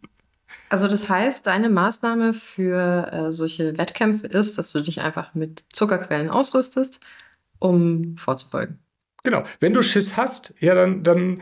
[0.69, 5.65] Also das heißt, deine Maßnahme für äh, solche Wettkämpfe ist, dass du dich einfach mit
[5.73, 7.01] Zuckerquellen ausrüstest,
[7.59, 8.79] um vorzubeugen.
[9.23, 9.43] Genau.
[9.59, 11.41] Wenn du Schiss hast, ja, dann, dann,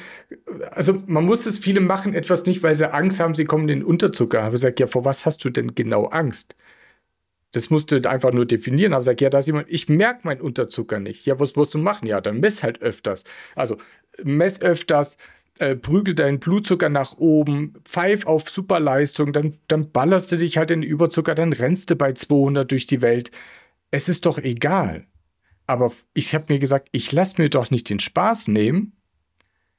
[0.71, 3.81] also man muss es, viele machen etwas nicht, weil sie Angst haben, sie kommen in
[3.81, 4.43] den Unterzucker.
[4.43, 6.55] Aber sage, ja, vor was hast du denn genau Angst?
[7.53, 8.95] Das musst du einfach nur definieren.
[8.95, 11.27] Aber sag, ja, da ist jemand, ich merke meinen Unterzucker nicht.
[11.27, 12.07] Ja, was musst du machen?
[12.07, 13.25] Ja, dann mess halt öfters.
[13.55, 13.77] Also
[14.23, 15.19] mess öfters,
[15.59, 20.71] äh, prügel deinen Blutzucker nach oben, pfeif auf Superleistung, dann, dann ballerst du dich halt
[20.71, 23.31] in Überzucker, dann rennst du bei 200 durch die Welt.
[23.90, 25.07] Es ist doch egal.
[25.67, 28.93] Aber ich habe mir gesagt, ich lasse mir doch nicht den Spaß nehmen,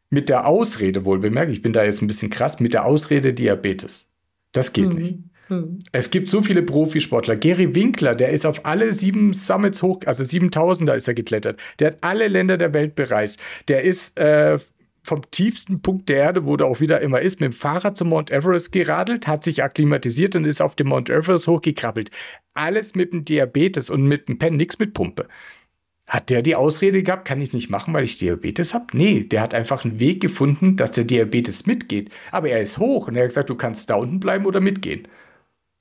[0.09, 3.33] mit der Ausrede, wohl bemerkt, ich bin da jetzt ein bisschen krass, mit der Ausrede
[3.33, 4.07] Diabetes.
[4.51, 4.95] Das geht mhm.
[4.99, 5.15] nicht.
[5.47, 5.79] Hm.
[5.91, 7.35] Es gibt so viele Profisportler.
[7.35, 11.59] Gary Winkler, der ist auf alle sieben Summits hoch, also 7000er ist er geklettert.
[11.79, 13.39] Der hat alle Länder der Welt bereist.
[13.67, 14.57] Der ist äh,
[15.05, 18.09] vom tiefsten Punkt der Erde, wo der auch wieder immer ist, mit dem Fahrrad zum
[18.09, 22.09] Mount Everest geradelt, hat sich akklimatisiert und ist auf dem Mount Everest hochgekrabbelt.
[22.55, 25.27] Alles mit dem Diabetes und mit dem Pen, nichts mit Pumpe.
[26.07, 28.85] Hat der die Ausrede gehabt, kann ich nicht machen, weil ich Diabetes habe?
[28.93, 32.11] Nee, der hat einfach einen Weg gefunden, dass der Diabetes mitgeht.
[32.31, 35.07] Aber er ist hoch und er hat gesagt, du kannst da unten bleiben oder mitgehen.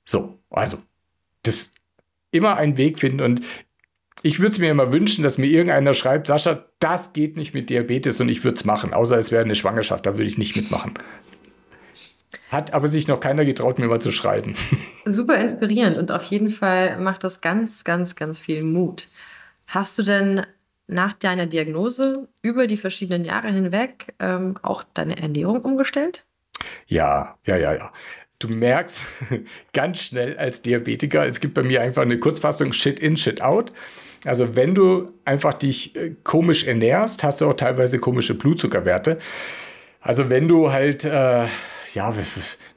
[0.05, 0.77] So, also,
[1.43, 1.73] das
[2.31, 3.41] immer einen Weg finden und
[4.25, 7.69] ich würde es mir immer wünschen, dass mir irgendeiner schreibt, Sascha, das geht nicht mit
[7.69, 10.55] Diabetes und ich würde es machen, außer es wäre eine Schwangerschaft, da würde ich nicht
[10.55, 10.95] mitmachen.
[12.49, 14.55] Hat aber sich noch keiner getraut, mir mal zu schreiben.
[15.05, 19.09] Super inspirierend und auf jeden Fall macht das ganz, ganz, ganz viel Mut.
[19.67, 20.41] Hast du denn
[20.87, 26.25] nach deiner Diagnose über die verschiedenen Jahre hinweg ähm, auch deine Ernährung umgestellt?
[26.87, 27.91] Ja, ja, ja, ja
[28.39, 29.05] du merkst
[29.73, 33.71] ganz schnell als Diabetiker, es gibt bei mir einfach eine Kurzfassung Shit in, Shit out.
[34.25, 39.17] Also wenn du einfach dich äh, komisch ernährst, hast du auch teilweise komische Blutzuckerwerte.
[40.01, 41.45] Also wenn du halt, äh,
[41.93, 42.13] ja,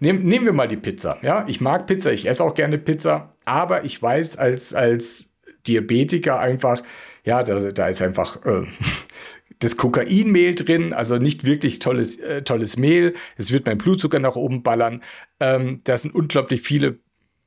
[0.01, 1.19] nehm, nehmen wir mal die Pizza.
[1.23, 6.39] Ja, ich mag Pizza, ich esse auch gerne Pizza, aber ich weiß als, als Diabetiker
[6.39, 6.83] einfach,
[7.25, 8.63] ja, da, da ist einfach äh,
[9.59, 13.15] das Kokainmehl drin, also nicht wirklich tolles, äh, tolles Mehl.
[13.37, 15.03] Es wird mein Blutzucker nach oben ballern.
[15.41, 16.99] Ähm, da sind unglaublich viele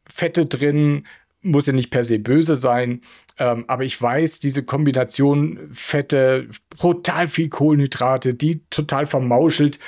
[0.08, 1.08] Fette drin,
[1.42, 3.02] muss ja nicht per se böse sein.
[3.38, 9.80] Ähm, aber ich weiß, diese Kombination Fette, brutal viel Kohlenhydrate, die total vermauschelt,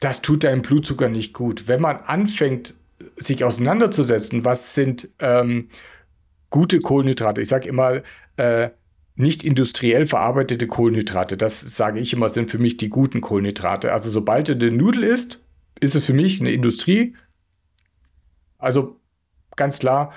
[0.00, 1.68] das tut deinem Blutzucker nicht gut.
[1.68, 2.74] Wenn man anfängt,
[3.16, 5.68] sich auseinanderzusetzen, was sind ähm,
[6.50, 7.40] gute Kohlenhydrate?
[7.40, 8.02] Ich sage immer,
[8.36, 8.70] äh,
[9.14, 13.92] nicht industriell verarbeitete Kohlenhydrate, das sage ich immer, sind für mich die guten Kohlenhydrate.
[13.92, 15.38] Also sobald du eine Nudel isst,
[15.80, 17.14] ist es für mich eine Industrie.
[18.58, 19.00] Also
[19.56, 20.12] ganz klar,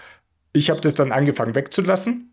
[0.56, 2.32] ich habe das dann angefangen wegzulassen.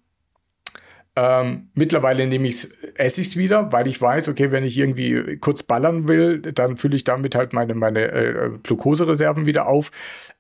[1.14, 5.36] Ähm, mittlerweile nehme ich esse ich es wieder, weil ich weiß, okay, wenn ich irgendwie
[5.38, 9.90] kurz ballern will, dann fülle ich damit halt meine, meine äh, Glukosereserven wieder auf.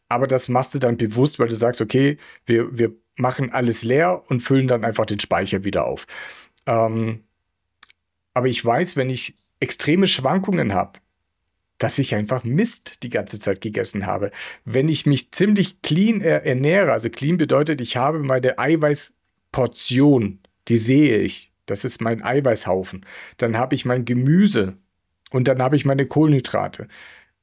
[0.08, 2.16] Aber das machst du dann bewusst, weil du sagst, okay,
[2.46, 6.06] wir, wir machen alles leer und füllen dann einfach den Speicher wieder auf.
[6.66, 7.24] Ähm,
[8.32, 11.00] aber ich weiß, wenn ich extreme Schwankungen habe,
[11.82, 14.30] dass ich einfach Mist die ganze Zeit gegessen habe.
[14.64, 21.18] Wenn ich mich ziemlich clean ernähre, also clean bedeutet, ich habe meine Eiweißportion, die sehe
[21.18, 21.52] ich.
[21.66, 23.04] Das ist mein Eiweißhaufen.
[23.36, 24.76] Dann habe ich mein Gemüse
[25.30, 26.86] und dann habe ich meine Kohlenhydrate.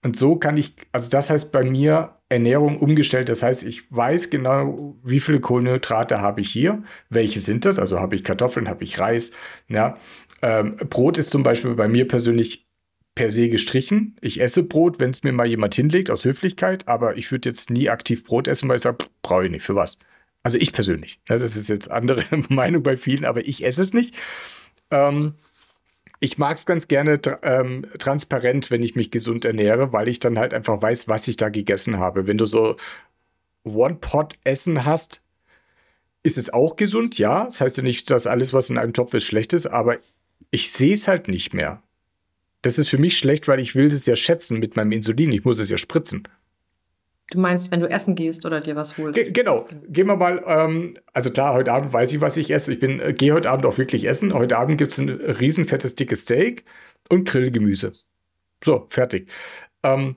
[0.03, 3.27] Und so kann ich, also das heißt bei mir Ernährung umgestellt.
[3.27, 7.77] Das heißt, ich weiß genau, wie viele Kohlenhydrate habe ich hier, welche sind das.
[7.77, 9.33] Also habe ich Kartoffeln, habe ich Reis.
[9.67, 9.97] Ja.
[10.41, 12.68] Ähm, Brot ist zum Beispiel bei mir persönlich
[13.19, 14.15] per se gestrichen.
[14.21, 17.69] Ich esse Brot, wenn es mir mal jemand hinlegt, aus Höflichkeit, aber ich würde jetzt
[17.69, 19.99] nie aktiv Brot essen, weil ich sage, brauche ich nicht, für was?
[20.41, 21.19] Also ich persönlich.
[21.27, 24.15] Ja, das ist jetzt andere Meinung bei vielen, aber ich esse es nicht.
[24.89, 25.33] Ähm,
[26.21, 30.39] ich mag es ganz gerne ähm, transparent, wenn ich mich gesund ernähre, weil ich dann
[30.39, 32.25] halt einfach weiß, was ich da gegessen habe.
[32.25, 32.77] Wenn du so
[33.65, 35.23] One-Pot-Essen hast,
[36.23, 37.43] ist es auch gesund, ja.
[37.43, 39.97] Das heißt ja nicht, dass alles, was in einem Topf ist, schlecht ist, aber
[40.51, 41.83] ich sehe es halt nicht mehr.
[42.61, 45.31] Das ist für mich schlecht, weil ich will das ja schätzen mit meinem Insulin.
[45.31, 46.27] Ich muss es ja spritzen.
[47.31, 49.13] Du meinst, wenn du essen gehst oder dir was holst?
[49.13, 49.67] Ge genau.
[49.87, 52.73] Gehen wir mal, ähm, also klar, heute Abend weiß ich, was ich esse.
[52.73, 54.33] Ich bin, äh, gehe heute Abend auch wirklich essen.
[54.33, 56.65] Heute Abend gibt es ein riesenfettes, dickes Steak
[57.09, 57.93] und Grillgemüse.
[58.63, 59.29] So, fertig.
[59.83, 60.15] Ähm,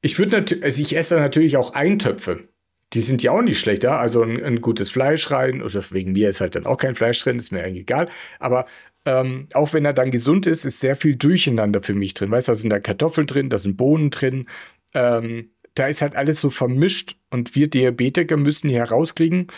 [0.00, 2.48] ich würde natürlich, also ich esse natürlich auch Eintöpfe.
[2.94, 3.98] Die sind ja auch nicht schlecht, ja.
[3.98, 7.22] Also ein, ein, gutes Fleisch rein, oder wegen mir ist halt dann auch kein Fleisch
[7.22, 8.08] drin, ist mir eigentlich egal.
[8.38, 8.66] Aber
[9.04, 12.30] ähm, auch wenn er dann gesund ist, ist sehr viel Durcheinander für mich drin.
[12.30, 14.46] Weißt du, da sind da Kartoffeln drin, da sind Bohnen drin.
[14.94, 19.48] Ähm, da ist halt alles so vermischt und wir Diabetiker müssen hier herauskriegen,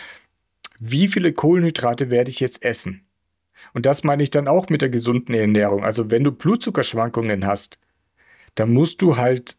[0.79, 3.05] wie viele Kohlenhydrate werde ich jetzt essen.
[3.73, 5.83] Und das meine ich dann auch mit der gesunden Ernährung.
[5.83, 7.79] Also wenn du Blutzuckerschwankungen hast,
[8.55, 9.57] dann musst du halt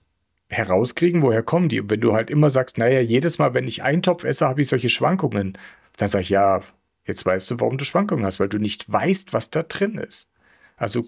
[0.49, 1.81] herauskriegen, woher kommen die.
[1.81, 4.61] Und wenn du halt immer sagst, naja, jedes Mal, wenn ich einen Topf esse, habe
[4.61, 5.59] ich solche Schwankungen,
[5.97, 6.61] dann sage ich, ja,
[7.07, 10.31] jetzt weißt du, warum du Schwankungen hast, weil du nicht weißt, was da drin ist.
[10.77, 11.05] Also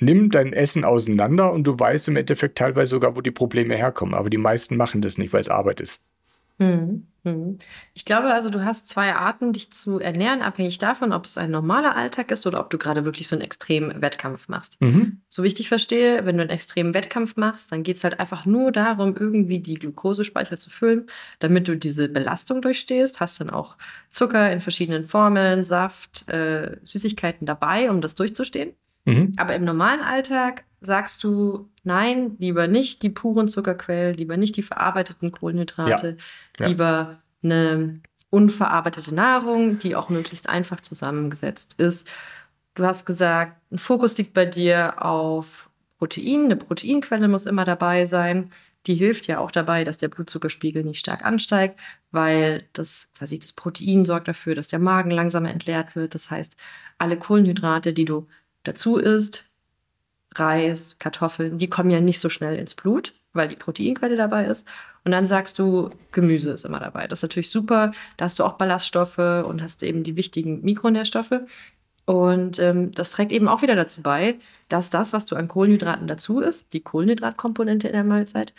[0.00, 4.14] nimm dein Essen auseinander und du weißt im Endeffekt teilweise sogar, wo die Probleme herkommen.
[4.14, 6.02] Aber die meisten machen das nicht, weil es Arbeit ist.
[6.58, 7.06] Hm, hm.
[7.94, 11.50] Ich glaube also, du hast zwei Arten, dich zu ernähren, abhängig davon, ob es ein
[11.50, 14.80] normaler Alltag ist oder ob du gerade wirklich so einen extremen Wettkampf machst.
[14.80, 15.22] Mhm.
[15.28, 18.20] So wie ich dich verstehe, wenn du einen extremen Wettkampf machst, dann geht es halt
[18.20, 21.06] einfach nur darum, irgendwie die Glukosespeicher zu füllen,
[21.38, 23.20] damit du diese Belastung durchstehst.
[23.20, 23.76] Hast dann auch
[24.08, 28.74] Zucker in verschiedenen Formen, Saft, äh, Süßigkeiten dabei, um das durchzustehen.
[29.08, 29.32] Mhm.
[29.36, 34.62] Aber im normalen Alltag sagst du, nein, lieber nicht die puren Zuckerquellen, lieber nicht die
[34.62, 36.64] verarbeiteten Kohlenhydrate, ja.
[36.64, 36.66] Ja.
[36.68, 42.08] lieber eine unverarbeitete Nahrung, die auch möglichst einfach zusammengesetzt ist.
[42.74, 46.44] Du hast gesagt, ein Fokus liegt bei dir auf Protein.
[46.44, 48.52] Eine Proteinquelle muss immer dabei sein.
[48.86, 53.52] Die hilft ja auch dabei, dass der Blutzuckerspiegel nicht stark ansteigt, weil das, quasi das
[53.52, 56.14] Protein sorgt dafür, dass der Magen langsamer entleert wird.
[56.14, 56.56] Das heißt,
[56.98, 58.28] alle Kohlenhydrate, die du
[58.68, 59.44] dazu isst,
[60.34, 64.68] Reis, Kartoffeln, die kommen ja nicht so schnell ins Blut, weil die Proteinquelle dabei ist.
[65.04, 67.06] Und dann sagst du, Gemüse ist immer dabei.
[67.06, 67.92] Das ist natürlich super.
[68.16, 71.40] Da hast du auch Ballaststoffe und hast eben die wichtigen Mikronährstoffe.
[72.04, 74.36] Und ähm, das trägt eben auch wieder dazu bei,
[74.68, 78.54] dass das, was du an Kohlenhydraten dazu isst, die Kohlenhydratkomponente in der Mahlzeit,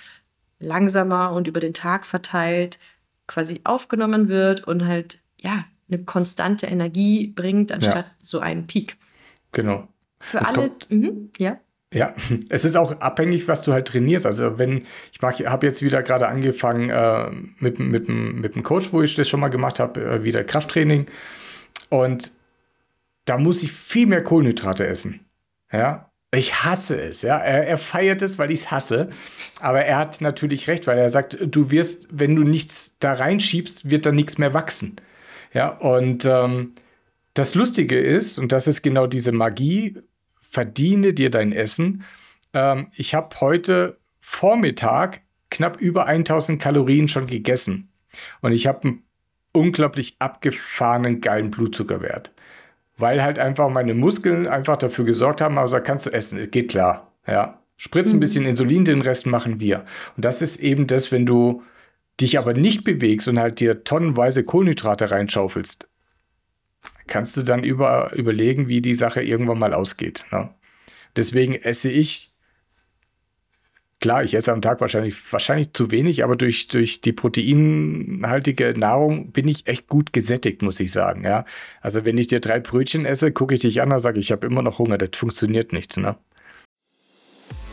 [0.59, 2.79] langsamer und über den Tag verteilt
[3.27, 8.11] quasi aufgenommen wird und halt, ja, eine konstante Energie bringt, anstatt ja.
[8.21, 8.97] so einen Peak.
[9.51, 9.87] Genau.
[10.21, 11.59] Für alle, mhm, ja.
[11.93, 12.13] Ja,
[12.49, 14.25] es ist auch abhängig, was du halt trainierst.
[14.25, 19.01] Also wenn, ich habe jetzt wieder gerade angefangen äh, mit, mit, mit dem Coach, wo
[19.01, 21.07] ich das schon mal gemacht habe, äh, wieder Krafttraining.
[21.89, 22.31] Und
[23.25, 25.25] da muss ich viel mehr Kohlenhydrate essen.
[25.71, 27.23] Ja, ich hasse es.
[27.23, 29.09] Ja, er, er feiert es, weil ich es hasse.
[29.59, 33.89] Aber er hat natürlich recht, weil er sagt, du wirst, wenn du nichts da reinschiebst,
[33.89, 34.97] wird da nichts mehr wachsen.
[35.53, 36.73] Ja, und ähm,
[37.33, 39.97] das Lustige ist, und das ist genau diese Magie,
[40.49, 42.03] verdiene dir dein Essen.
[42.53, 47.89] Ähm, ich habe heute Vormittag knapp über 1000 Kalorien schon gegessen.
[48.41, 49.03] Und ich habe einen
[49.53, 52.31] unglaublich abgefahrenen, geilen Blutzuckerwert.
[52.97, 57.11] Weil halt einfach meine Muskeln einfach dafür gesorgt haben, also kannst du essen, geht klar.
[57.25, 57.61] Ja.
[57.77, 58.19] Spritz ein mhm.
[58.19, 59.85] bisschen Insulin, den Rest machen wir.
[60.17, 61.63] Und das ist eben das, wenn du
[62.19, 65.88] dich aber nicht bewegst und halt dir tonnenweise Kohlenhydrate reinschaufelst,
[67.09, 70.25] kannst du dann über, überlegen, wie die Sache irgendwann mal ausgeht.
[70.31, 70.49] Ne?
[71.15, 72.29] Deswegen esse ich
[73.99, 79.31] klar, ich esse am Tag wahrscheinlich, wahrscheinlich zu wenig, aber durch, durch die proteinhaltige Nahrung
[79.31, 81.23] bin ich echt gut gesättigt, muss ich sagen.
[81.23, 81.45] Ja?
[81.81, 84.47] Also wenn ich dir drei Brötchen esse, gucke ich dich an und sage, ich habe
[84.47, 84.97] immer noch Hunger.
[84.97, 85.97] Das funktioniert nichts.
[85.97, 86.15] Ne?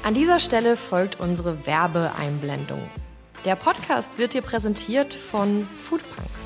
[0.03, 2.81] An dieser Stelle folgt unsere Werbeeinblendung.
[3.44, 6.45] Der Podcast wird dir präsentiert von Foodpunk.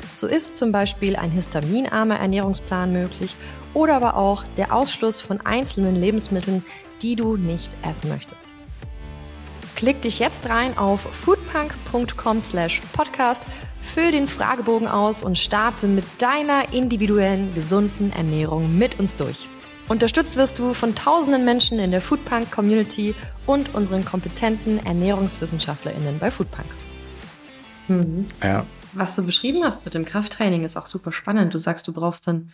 [0.21, 3.35] So ist zum Beispiel ein histaminarmer Ernährungsplan möglich
[3.73, 6.63] oder aber auch der Ausschluss von einzelnen Lebensmitteln,
[7.01, 8.53] die du nicht essen möchtest.
[9.75, 13.47] Klick dich jetzt rein auf foodpunk.com/podcast,
[13.81, 19.49] füll den Fragebogen aus und starte mit deiner individuellen gesunden Ernährung mit uns durch.
[19.89, 23.15] Unterstützt wirst du von tausenden Menschen in der Foodpunk Community
[23.47, 26.67] und unseren kompetenten Ernährungswissenschaftlerinnen bei Foodpunk.
[27.87, 28.27] Mhm.
[28.43, 31.53] Ja, was du beschrieben hast mit dem Krafttraining ist auch super spannend.
[31.53, 32.51] Du sagst, du brauchst dann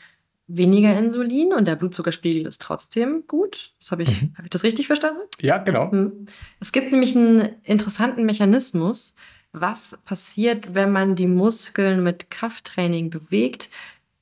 [0.48, 3.74] weniger Insulin und der Blutzuckerspiegel ist trotzdem gut.
[3.80, 4.34] Das habe ich, mhm.
[4.36, 5.22] habe ich das richtig verstanden?
[5.42, 5.92] Ja, genau.
[5.92, 6.26] Hm.
[6.60, 9.16] Es gibt nämlich einen interessanten Mechanismus,
[9.52, 13.70] was passiert, wenn man die Muskeln mit Krafttraining bewegt.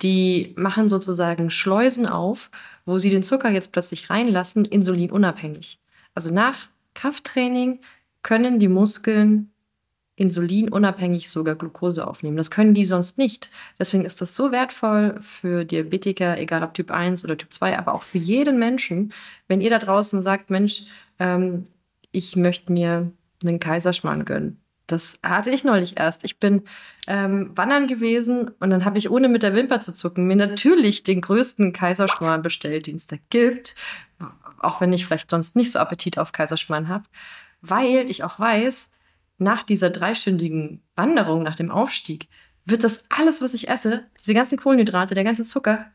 [0.02, 2.50] Die machen sozusagen Schleusen auf,
[2.86, 5.80] wo sie den Zucker jetzt plötzlich reinlassen, insulinunabhängig.
[6.16, 7.82] Also nach Krafttraining
[8.24, 9.52] können die Muskeln
[10.16, 12.38] insulinunabhängig sogar Glucose aufnehmen.
[12.38, 13.50] Das können die sonst nicht.
[13.80, 17.94] Deswegen ist das so wertvoll für Diabetiker, egal ob Typ 1 oder Typ 2, aber
[17.94, 19.14] auch für jeden Menschen,
[19.48, 20.84] wenn ihr da draußen sagt, Mensch,
[21.20, 21.66] ähm,
[22.12, 23.12] ich möchte mir
[23.44, 24.62] einen Kaiserschmarrn gönnen.
[24.88, 26.24] Das hatte ich neulich erst.
[26.24, 26.64] Ich bin
[27.08, 31.04] ähm, wandern gewesen und dann habe ich, ohne mit der Wimper zu zucken, mir natürlich
[31.04, 33.76] den größten Kaiserschmarrn bestellt, den es da gibt.
[34.60, 37.04] Auch wenn ich vielleicht sonst nicht so Appetit auf Kaiserschmarrn habe.
[37.62, 38.92] Weil ich auch weiß,
[39.38, 42.30] nach dieser dreistündigen Wanderung, nach dem Aufstieg,
[42.66, 45.86] wird das alles, was ich esse, diese ganzen Kohlenhydrate, der ganze Zucker,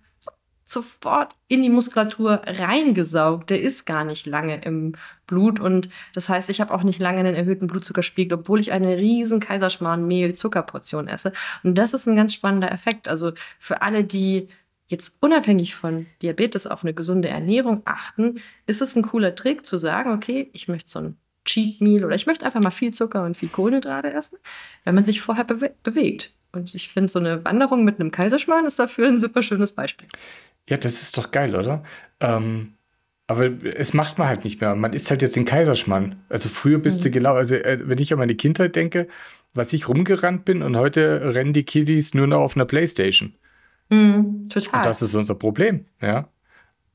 [0.71, 3.51] sofort in die Muskulatur reingesaugt.
[3.51, 4.93] Der ist gar nicht lange im
[5.27, 8.97] Blut und das heißt, ich habe auch nicht lange einen erhöhten Blutzuckerspiegel, obwohl ich eine
[8.97, 11.33] riesen Kaiserschmarrn-Mehl-Zuckerportion esse.
[11.65, 13.09] Und das ist ein ganz spannender Effekt.
[13.09, 14.49] Also für alle, die
[14.87, 19.77] jetzt unabhängig von Diabetes auf eine gesunde Ernährung achten, ist es ein cooler Trick zu
[19.77, 21.17] sagen, okay, ich möchte so ein
[21.51, 24.39] Cheat Meal oder ich möchte einfach mal viel Zucker und viel Kohlenhydrate essen,
[24.85, 26.33] wenn man sich vorher bewe bewegt.
[26.53, 30.09] Und ich finde, so eine Wanderung mit einem Kaiserschmarrn ist dafür ein super schönes Beispiel.
[30.69, 31.83] Ja, das ist doch geil, oder?
[32.21, 32.75] Ähm,
[33.27, 34.75] aber es macht man halt nicht mehr.
[34.75, 36.17] Man isst halt jetzt den Kaiserschmarrn.
[36.29, 37.03] Also früher bist mhm.
[37.05, 39.07] du genau, also äh, wenn ich an meine Kindheit denke,
[39.55, 43.35] was ich rumgerannt bin und heute rennen die Kiddies nur noch auf einer Playstation.
[43.89, 44.79] Mhm, total.
[44.81, 46.29] Und das ist unser Problem, ja.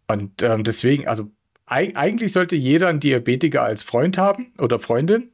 [0.07, 1.31] Und ähm, deswegen, also
[1.65, 5.31] eigentlich sollte jeder einen Diabetiker als Freund haben oder Freundin,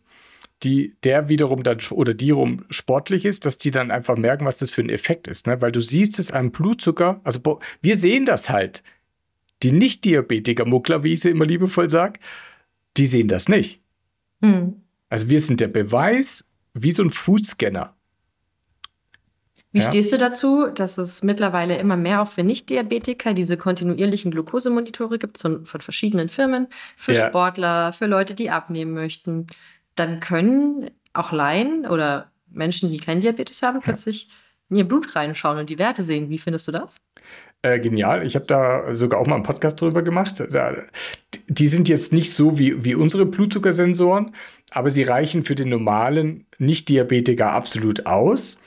[0.64, 4.60] die, der wiederum dann oder die rum sportlich ist, dass die dann einfach merken, was
[4.60, 5.48] das für ein Effekt ist.
[5.48, 5.62] Ne?
[5.62, 8.84] Weil du siehst es am Blutzucker, also wir sehen das halt.
[9.64, 12.20] Die Nicht-Diabetiker-Muckler, wie ich sie immer liebevoll sage,
[12.98, 13.82] die sehen das nicht.
[14.40, 14.82] Mhm.
[15.10, 17.96] Also wir sind der Beweis wie so ein Foodscanner.
[19.72, 19.88] Wie ja.
[19.88, 25.38] stehst du dazu, dass es mittlerweile immer mehr auch für Nicht-Diabetiker diese kontinuierlichen Glukosemonitore gibt
[25.38, 27.28] von verschiedenen Firmen, für ja.
[27.28, 29.48] Sportler, für Leute, die abnehmen möchten?
[29.96, 34.30] Dann können auch Laien oder Menschen, die keinen Diabetes haben, plötzlich
[34.70, 36.30] in ihr Blut reinschauen und die Werte sehen.
[36.30, 36.98] Wie findest du das?
[37.62, 38.26] Äh, genial.
[38.26, 40.44] Ich habe da sogar auch mal einen Podcast drüber gemacht.
[40.52, 40.76] Da,
[41.48, 44.34] die sind jetzt nicht so wie, wie unsere Blutzuckersensoren,
[44.72, 48.62] aber sie reichen für den normalen Nicht-Diabetiker absolut aus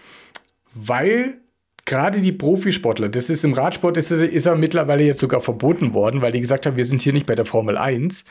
[0.74, 1.40] weil
[1.84, 6.22] gerade die Profisportler, das ist im Radsport, ist, ist er mittlerweile jetzt sogar verboten worden,
[6.22, 8.24] weil die gesagt haben, wir sind hier nicht bei der Formel 1.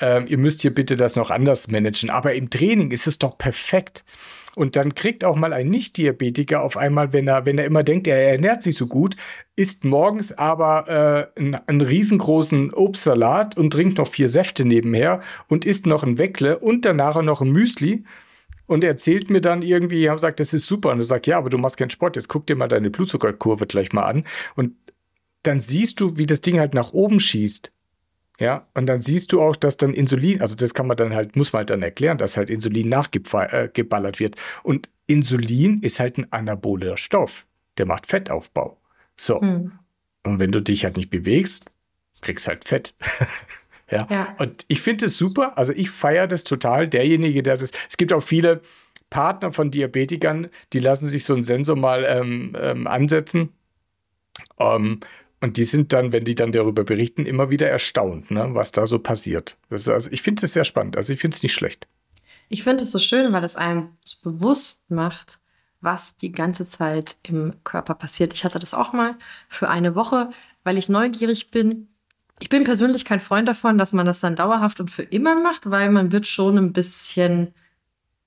[0.00, 2.10] Ähm, ihr müsst hier bitte das noch anders managen.
[2.10, 4.04] Aber im Training ist es doch perfekt.
[4.56, 8.08] Und dann kriegt auch mal ein Nicht-Diabetiker auf einmal, wenn er, wenn er immer denkt,
[8.08, 9.16] er ernährt sich so gut,
[9.54, 15.64] isst morgens aber äh, einen, einen riesengroßen Obstsalat und trinkt noch vier Säfte nebenher und
[15.64, 18.04] isst noch ein Weckle und danach noch ein Müsli
[18.70, 20.92] und erzählt mir dann irgendwie, er sagt, das ist super.
[20.92, 23.66] Und er sagt, ja, aber du machst keinen Sport, jetzt guck dir mal deine Blutzuckerkurve
[23.66, 24.24] gleich mal an.
[24.54, 24.76] Und
[25.42, 27.72] dann siehst du, wie das Ding halt nach oben schießt.
[28.38, 31.34] Ja, und dann siehst du auch, dass dann Insulin, also das kann man dann halt,
[31.34, 34.36] muss man halt dann erklären, dass halt Insulin nachgeballert wird.
[34.62, 37.46] Und Insulin ist halt ein anaboler Stoff.
[37.76, 38.80] Der macht Fettaufbau.
[39.16, 39.40] So.
[39.40, 39.72] Hm.
[40.22, 41.72] Und wenn du dich halt nicht bewegst,
[42.20, 42.94] kriegst halt Fett.
[43.90, 44.06] ja.
[44.10, 44.36] ja.
[44.38, 45.56] Und ich finde es super.
[45.56, 46.88] Also ich feiere das total.
[46.88, 47.70] Derjenige, der das.
[47.88, 48.60] Es gibt auch viele
[49.10, 53.50] Partner von Diabetikern, die lassen sich so einen Sensor mal ähm, ähm, ansetzen.
[54.58, 55.00] Ähm,
[55.40, 58.86] und die sind dann, wenn die dann darüber berichten, immer wieder erstaunt, ne, was da
[58.86, 59.56] so passiert.
[59.70, 60.96] also ich finde es sehr spannend.
[60.96, 61.88] Also ich finde es nicht schlecht.
[62.48, 65.38] Ich finde es so schön, weil es einem so bewusst macht,
[65.80, 68.34] was die ganze Zeit im Körper passiert.
[68.34, 69.16] Ich hatte das auch mal
[69.48, 70.30] für eine Woche,
[70.62, 71.88] weil ich neugierig bin.
[72.40, 75.70] Ich bin persönlich kein Freund davon, dass man das dann dauerhaft und für immer macht,
[75.70, 77.54] weil man wird schon ein bisschen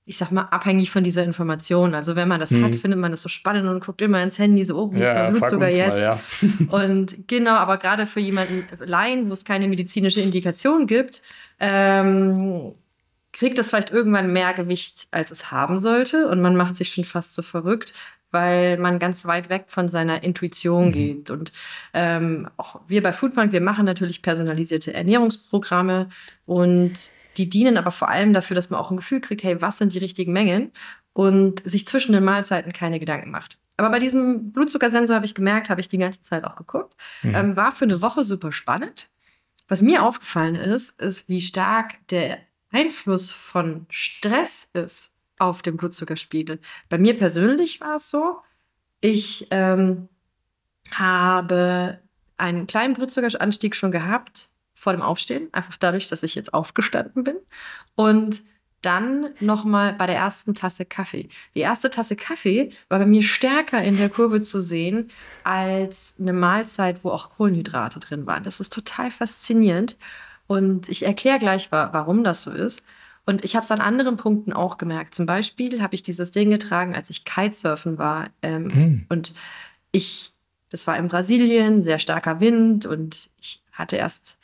[0.06, 1.94] ich sag mal, abhängig von dieser Information.
[1.94, 2.64] Also wenn man das hm.
[2.64, 5.08] hat, findet man das so spannend und guckt immer ins Handy, so, oh, wie ja,
[5.08, 5.88] ist mein Blutzucker jetzt?
[5.88, 6.20] Mal, ja.
[6.68, 11.22] und genau, aber gerade für jemanden Laien, wo es keine medizinische Indikation gibt,
[11.58, 12.74] ähm,
[13.32, 16.28] kriegt das vielleicht irgendwann mehr Gewicht, als es haben sollte.
[16.28, 17.94] Und man macht sich schon fast so verrückt,
[18.34, 20.92] weil man ganz weit weg von seiner Intuition mhm.
[20.92, 21.30] geht.
[21.30, 21.52] Und
[21.94, 26.10] ähm, auch wir bei Foodbank, wir machen natürlich personalisierte Ernährungsprogramme
[26.44, 26.92] und
[27.38, 29.94] die dienen aber vor allem dafür, dass man auch ein Gefühl kriegt, hey, was sind
[29.94, 30.72] die richtigen Mengen
[31.12, 33.58] und sich zwischen den Mahlzeiten keine Gedanken macht.
[33.76, 36.94] Aber bei diesem Blutzuckersensor habe ich gemerkt, habe ich die ganze Zeit auch geguckt.
[37.22, 37.34] Mhm.
[37.34, 39.08] Ähm, war für eine Woche super spannend.
[39.66, 42.38] Was mir aufgefallen ist, ist, wie stark der
[42.70, 46.60] Einfluss von Stress ist auf den Blutzuckerspiegel.
[46.88, 48.38] Bei mir persönlich war es so,
[49.00, 50.08] ich ähm,
[50.90, 52.00] habe
[52.36, 57.36] einen kleinen Blutzuckeranstieg schon gehabt vor dem Aufstehen, einfach dadurch, dass ich jetzt aufgestanden bin.
[57.94, 58.42] Und
[58.84, 61.28] dann nochmal bei der ersten Tasse Kaffee.
[61.54, 65.08] Die erste Tasse Kaffee war bei mir stärker in der Kurve zu sehen
[65.42, 68.42] als eine Mahlzeit, wo auch Kohlenhydrate drin waren.
[68.42, 69.96] Das ist total faszinierend.
[70.46, 72.84] Und ich erkläre gleich, warum das so ist.
[73.26, 75.14] Und ich habe es an anderen Punkten auch gemerkt.
[75.14, 78.28] Zum Beispiel habe ich dieses Ding getragen, als ich Kitesurfen war.
[78.42, 79.06] Ähm, mhm.
[79.08, 79.34] Und
[79.92, 80.32] ich,
[80.68, 84.38] das war in Brasilien, sehr starker Wind und ich hatte erst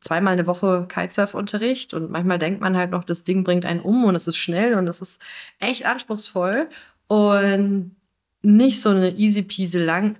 [0.00, 4.04] zweimal eine Woche Kitesurf-Unterricht und manchmal denkt man halt noch, das Ding bringt einen um
[4.04, 5.22] und es ist schnell und es ist
[5.58, 6.68] echt anspruchsvoll
[7.08, 7.96] und
[8.42, 10.18] nicht so eine easy peasy lang,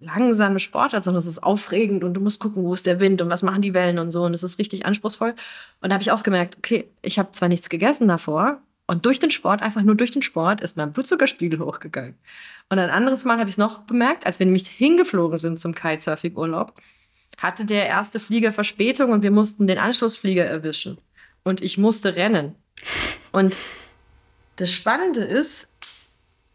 [0.00, 3.30] langsame Sportart, sondern es ist aufregend und du musst gucken, wo ist der Wind und
[3.30, 5.34] was machen die Wellen und so und es ist richtig anspruchsvoll.
[5.80, 9.18] Und da habe ich auch gemerkt, okay, ich habe zwar nichts gegessen davor und durch
[9.18, 12.16] den Sport, einfach nur durch den Sport, ist mein Blutzuckerspiegel hochgegangen.
[12.68, 15.74] Und ein anderes Mal habe ich es noch bemerkt, als wir nämlich hingeflogen sind zum
[15.74, 16.74] Kitesurfing-Urlaub
[17.38, 20.98] hatte der erste Flieger Verspätung und wir mussten den Anschlussflieger erwischen.
[21.42, 22.54] Und ich musste rennen.
[23.32, 23.56] Und
[24.56, 25.74] das Spannende ist,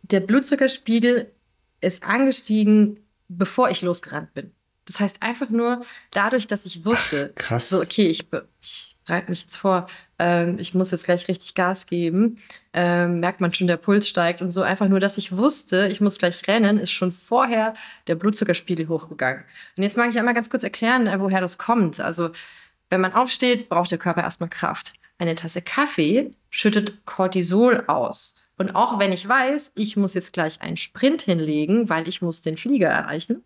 [0.03, 1.31] der Blutzuckerspiegel
[1.81, 4.51] ist angestiegen, bevor ich losgerannt bin.
[4.85, 7.69] Das heißt einfach nur dadurch, dass ich wusste, Krass.
[7.69, 8.27] so okay, ich,
[8.59, 9.85] ich bereite mich jetzt vor,
[10.17, 12.39] ähm, ich muss jetzt gleich richtig Gas geben,
[12.73, 14.63] ähm, merkt man schon, der Puls steigt und so.
[14.63, 17.75] Einfach nur, dass ich wusste, ich muss gleich rennen, ist schon vorher
[18.07, 19.43] der Blutzuckerspiegel hochgegangen.
[19.77, 21.99] Und jetzt mag ich einmal ganz kurz erklären, äh, woher das kommt.
[21.99, 22.31] Also,
[22.89, 24.93] wenn man aufsteht, braucht der Körper erstmal Kraft.
[25.19, 28.38] Eine Tasse Kaffee schüttet Cortisol aus.
[28.59, 32.41] Und auch wenn ich weiß, ich muss jetzt gleich einen Sprint hinlegen, weil ich muss
[32.41, 33.43] den Flieger erreichen,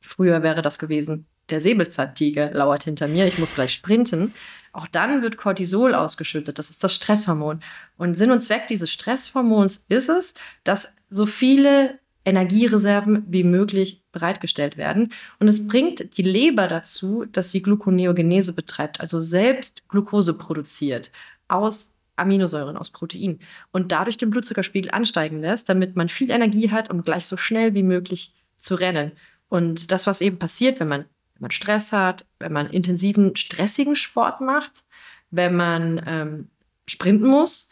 [0.00, 4.34] Früher wäre das gewesen, der Säbelzahntiger lauert hinter mir, ich muss gleich sprinten.
[4.72, 6.58] Auch dann wird Cortisol ausgeschüttet.
[6.58, 7.60] Das ist das Stresshormon.
[7.96, 14.76] Und Sinn und Zweck dieses Stresshormons ist es, dass so viele Energiereserven wie möglich bereitgestellt
[14.76, 15.12] werden.
[15.40, 21.10] Und es bringt die Leber dazu, dass sie Gluconeogenese betreibt, also selbst Glucose produziert
[21.48, 23.38] aus Aminosäuren, aus Protein
[23.72, 27.74] und dadurch den Blutzuckerspiegel ansteigen lässt, damit man viel Energie hat, um gleich so schnell
[27.74, 29.12] wie möglich zu rennen.
[29.48, 31.00] Und das, was eben passiert, wenn man,
[31.34, 34.84] wenn man Stress hat, wenn man intensiven, stressigen Sport macht,
[35.30, 36.48] wenn man ähm,
[36.86, 37.70] sprinten muss,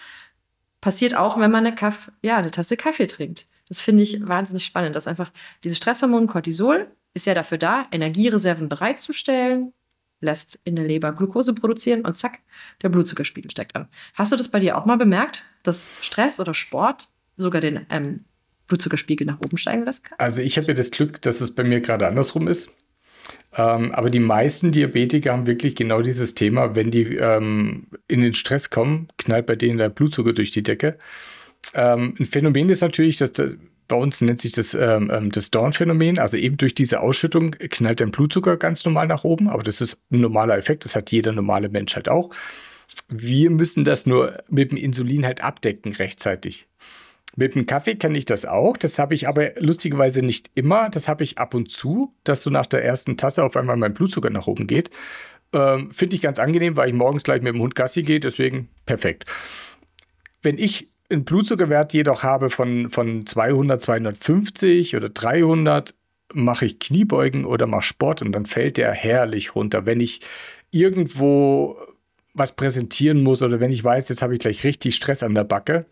[0.81, 3.47] passiert auch, wenn man eine, Kaff ja, eine Tasse Kaffee trinkt.
[3.69, 5.33] Das finde ich wahnsinnig spannend, dass einfach
[5.65, 9.73] dieses Stresshormon Cortisol ist ja dafür da, Energiereserven bereitzustellen,
[10.27, 12.41] lässt in der Leber Glucose produzieren und zack,
[12.83, 13.89] der Blutzuckerspiegel steigt an.
[14.15, 18.25] Hast du das bei dir auch mal bemerkt, dass Stress oder Sport sogar den ähm,
[18.67, 20.19] Blutzuckerspiegel nach oben steigen lassen kann?
[20.19, 22.77] Also ich habe ja das Glück, dass es bei mir gerade andersrum ist.
[23.57, 28.35] Ähm, aber die meisten Diabetiker haben wirklich genau dieses Thema, wenn die ähm, in den
[28.35, 30.99] Stress kommen, knallt bei denen der Blutzucker durch die Decke.
[31.75, 33.57] Ähm, ein Phänomen ist natürlich, dass der,
[33.89, 36.19] bei uns nennt sich das ähm, ähm, das Dawn-Phänomen.
[36.19, 39.49] Also eben durch diese Ausschüttung knallt dein Blutzucker ganz normal nach oben.
[39.49, 40.85] Aber das ist ein normaler Effekt.
[40.85, 42.31] Das hat jeder normale Mensch halt auch.
[43.09, 46.67] Wir müssen das nur mit dem Insulin halt abdecken rechtzeitig.
[47.37, 48.77] Mit dem Kaffee kenne ich das auch.
[48.79, 50.89] Das habe ich aber lustigerweise nicht immer.
[50.89, 53.93] Das habe ich ab und zu, dass so nach der ersten Tasse auf einmal mein
[53.93, 54.91] Blutzucker nach oben geht.
[55.53, 58.21] Ähm, Finde ich ganz angenehm, weil ich morgens gleich mit dem Hund Gassi gehe.
[58.21, 59.27] Deswegen perfekt.
[60.43, 65.95] Wenn ich einen Blutzuckerwert jedoch habe von, von 200, 250 oder 300,
[66.35, 69.87] mache ich Kniebeugen oder mache Sport und dann fällt der herrlich runter.
[69.87, 70.21] Wenn ich
[70.71, 71.79] irgendwo
[72.35, 75.45] was präsentieren muss oder wenn ich weiß, jetzt habe ich gleich richtig Stress an der
[75.45, 75.87] Backe,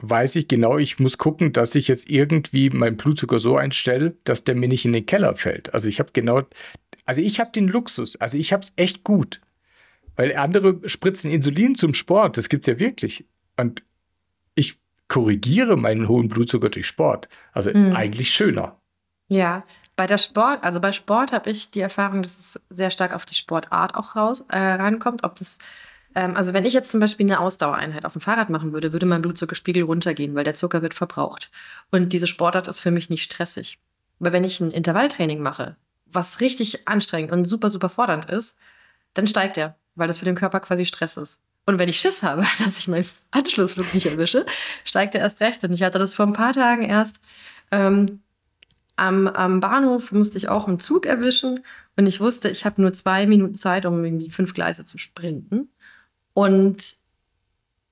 [0.00, 4.44] weiß ich genau, ich muss gucken, dass ich jetzt irgendwie meinen Blutzucker so einstelle, dass
[4.44, 5.72] der mir nicht in den Keller fällt.
[5.72, 6.42] Also ich habe genau,
[7.06, 9.40] also ich habe den Luxus, also ich habe es echt gut.
[10.16, 13.26] Weil andere spritzen Insulin zum Sport, das gibt es ja wirklich.
[13.56, 13.82] Und
[15.08, 17.28] korrigiere meinen hohen Blutzucker durch Sport.
[17.52, 17.94] Also mhm.
[17.94, 18.80] eigentlich schöner.
[19.28, 19.64] Ja,
[19.96, 23.24] bei der Sport, also bei Sport habe ich die Erfahrung, dass es sehr stark auf
[23.24, 25.24] die Sportart auch raus, äh, rankommt.
[25.24, 25.58] Ob das,
[26.14, 29.06] ähm, also wenn ich jetzt zum Beispiel eine Ausdauereinheit auf dem Fahrrad machen würde, würde
[29.06, 31.50] mein Blutzuckerspiegel runtergehen, weil der Zucker wird verbraucht.
[31.90, 33.80] Und diese Sportart ist für mich nicht stressig.
[34.20, 35.76] Aber wenn ich ein Intervalltraining mache,
[36.06, 38.58] was richtig anstrengend und super, super fordernd ist,
[39.14, 41.42] dann steigt er, weil das für den Körper quasi Stress ist.
[41.66, 44.46] Und wenn ich Schiss habe, dass ich meinen Anschlussflug nicht erwische,
[44.84, 45.62] steigt er erst recht.
[45.64, 47.20] Und ich hatte das vor ein paar Tagen erst.
[47.70, 48.20] Ähm,
[48.96, 51.60] am, am Bahnhof musste ich auch einen Zug erwischen
[51.96, 55.68] und ich wusste, ich habe nur zwei Minuten Zeit, um irgendwie fünf Gleise zu sprinten.
[56.32, 56.96] Und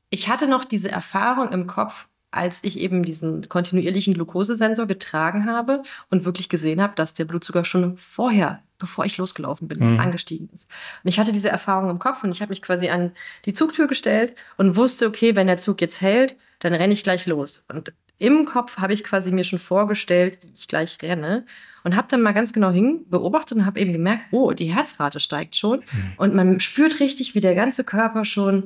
[0.08, 5.82] ich hatte noch diese Erfahrung im Kopf, als ich eben diesen kontinuierlichen Glukosesensor getragen habe
[6.10, 10.00] und wirklich gesehen habe, dass der Blutzucker schon vorher, bevor ich losgelaufen bin, mhm.
[10.00, 10.70] angestiegen ist.
[11.02, 13.12] Und ich hatte diese Erfahrung im Kopf und ich habe mich quasi an
[13.44, 17.26] die Zugtür gestellt und wusste, okay, wenn der Zug jetzt hält, dann renne ich gleich
[17.26, 17.64] los.
[17.68, 21.44] Und im Kopf habe ich quasi mir schon vorgestellt, wie ich gleich renne
[21.82, 25.20] und habe dann mal ganz genau hin beobachtet und habe eben gemerkt, oh, die Herzrate
[25.20, 26.12] steigt schon mhm.
[26.16, 28.64] und man spürt richtig, wie der ganze Körper schon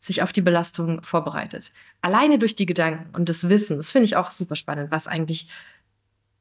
[0.00, 1.72] sich auf die Belastung vorbereitet.
[2.02, 5.48] Alleine durch die Gedanken und das Wissen, das finde ich auch super spannend, was eigentlich,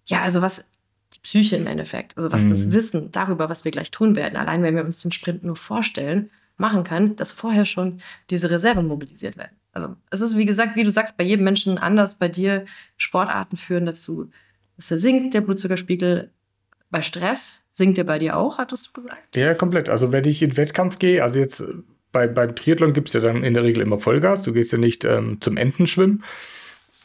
[0.06, 0.66] ja, also was
[1.16, 2.50] die Psyche im Endeffekt, also was mhm.
[2.50, 5.56] das Wissen darüber, was wir gleich tun werden, allein wenn wir uns den Sprint nur
[5.56, 9.56] vorstellen, machen kann, dass vorher schon diese Reserven mobilisiert werden.
[9.72, 12.16] Also es ist, wie gesagt, wie du sagst, bei jedem Menschen anders.
[12.16, 12.66] Bei dir
[12.98, 14.32] Sportarten führen dazu,
[14.76, 16.32] dass er sinkt, der Blutzuckerspiegel.
[16.90, 19.36] Bei Stress sinkt er bei dir auch, hattest du gesagt?
[19.36, 19.90] Ja, komplett.
[19.90, 21.74] Also wenn ich in Wettkampf gehe, also jetzt äh,
[22.18, 24.44] bei, beim Triathlon gibt es ja dann in der Regel immer Vollgas.
[24.44, 26.24] Du gehst ja nicht ähm, zum Entenschwimmen.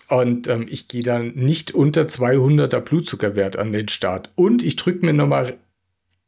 [0.09, 4.31] Und ähm, ich gehe dann nicht unter 200er Blutzuckerwert an den Start.
[4.35, 5.59] Und ich drücke mir nochmal,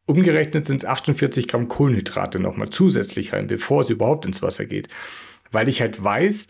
[0.06, 4.88] umgerechnet sind es 48 Gramm Kohlenhydrate nochmal zusätzlich rein, bevor es überhaupt ins Wasser geht
[5.54, 6.48] weil ich halt weiß,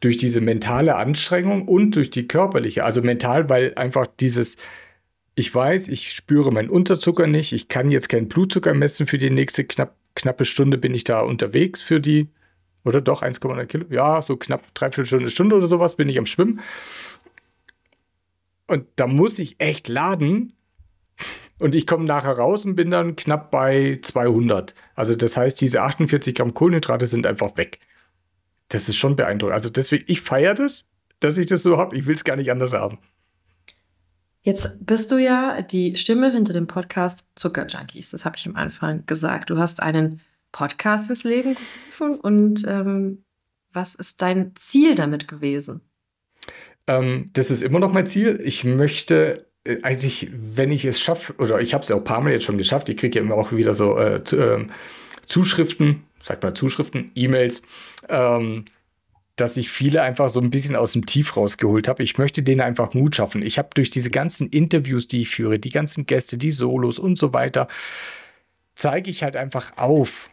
[0.00, 4.56] durch diese mentale Anstrengung und durch die körperliche, also mental, weil einfach dieses,
[5.34, 9.30] ich weiß, ich spüre meinen Unterzucker nicht, ich kann jetzt keinen Blutzucker messen für die
[9.30, 12.28] nächste knapp, knappe Stunde bin ich da unterwegs für die,
[12.84, 16.26] oder doch 1,9 Kilo, ja, so knapp dreiviertel Stunde, Stunde oder sowas bin ich am
[16.26, 16.60] Schwimmen.
[18.66, 20.52] Und da muss ich echt laden.
[21.58, 24.74] Und ich komme nachher raus und bin dann knapp bei 200.
[24.94, 27.78] Also das heißt, diese 48 Gramm Kohlenhydrate sind einfach weg.
[28.68, 29.54] Das ist schon beeindruckend.
[29.54, 30.90] Also deswegen, ich feiere das,
[31.20, 31.96] dass ich das so habe.
[31.96, 32.98] Ich will es gar nicht anders haben.
[34.46, 38.12] Jetzt bist du ja die Stimme hinter dem Podcast Zucker Junkies.
[38.12, 39.50] Das habe ich am Anfang gesagt.
[39.50, 40.20] Du hast einen
[40.52, 43.24] Podcast ins Leben gerufen und ähm,
[43.72, 45.80] was ist dein Ziel damit gewesen?
[46.86, 48.40] Ähm, das ist immer noch mein Ziel.
[48.44, 52.04] Ich möchte äh, eigentlich, wenn ich es schaffe, oder ich habe es ja auch ein
[52.04, 54.64] paar Mal jetzt schon geschafft, ich kriege ja immer auch wieder so äh, zu, äh,
[55.26, 57.62] Zuschriften sag mal Zuschriften, E-Mails,
[58.08, 58.64] ähm,
[59.36, 62.02] dass ich viele einfach so ein bisschen aus dem Tief rausgeholt habe.
[62.02, 63.42] Ich möchte denen einfach Mut schaffen.
[63.42, 67.18] Ich habe durch diese ganzen Interviews, die ich führe, die ganzen Gäste, die Solos und
[67.18, 67.68] so weiter,
[68.74, 70.30] zeige ich halt einfach auf,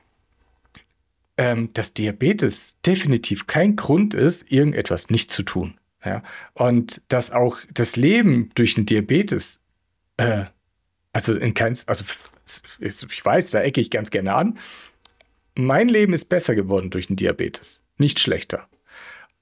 [1.38, 5.78] ähm, dass Diabetes definitiv kein Grund ist, irgendetwas nicht zu tun.
[6.06, 6.24] Ja?
[6.54, 9.66] Und dass auch das Leben durch einen Diabetes,
[10.16, 10.45] äh,
[11.12, 12.06] also in keins, also
[12.80, 14.58] ich weiß, da ecke ich ganz gerne an,
[15.56, 18.68] mein Leben ist besser geworden durch den Diabetes, nicht schlechter.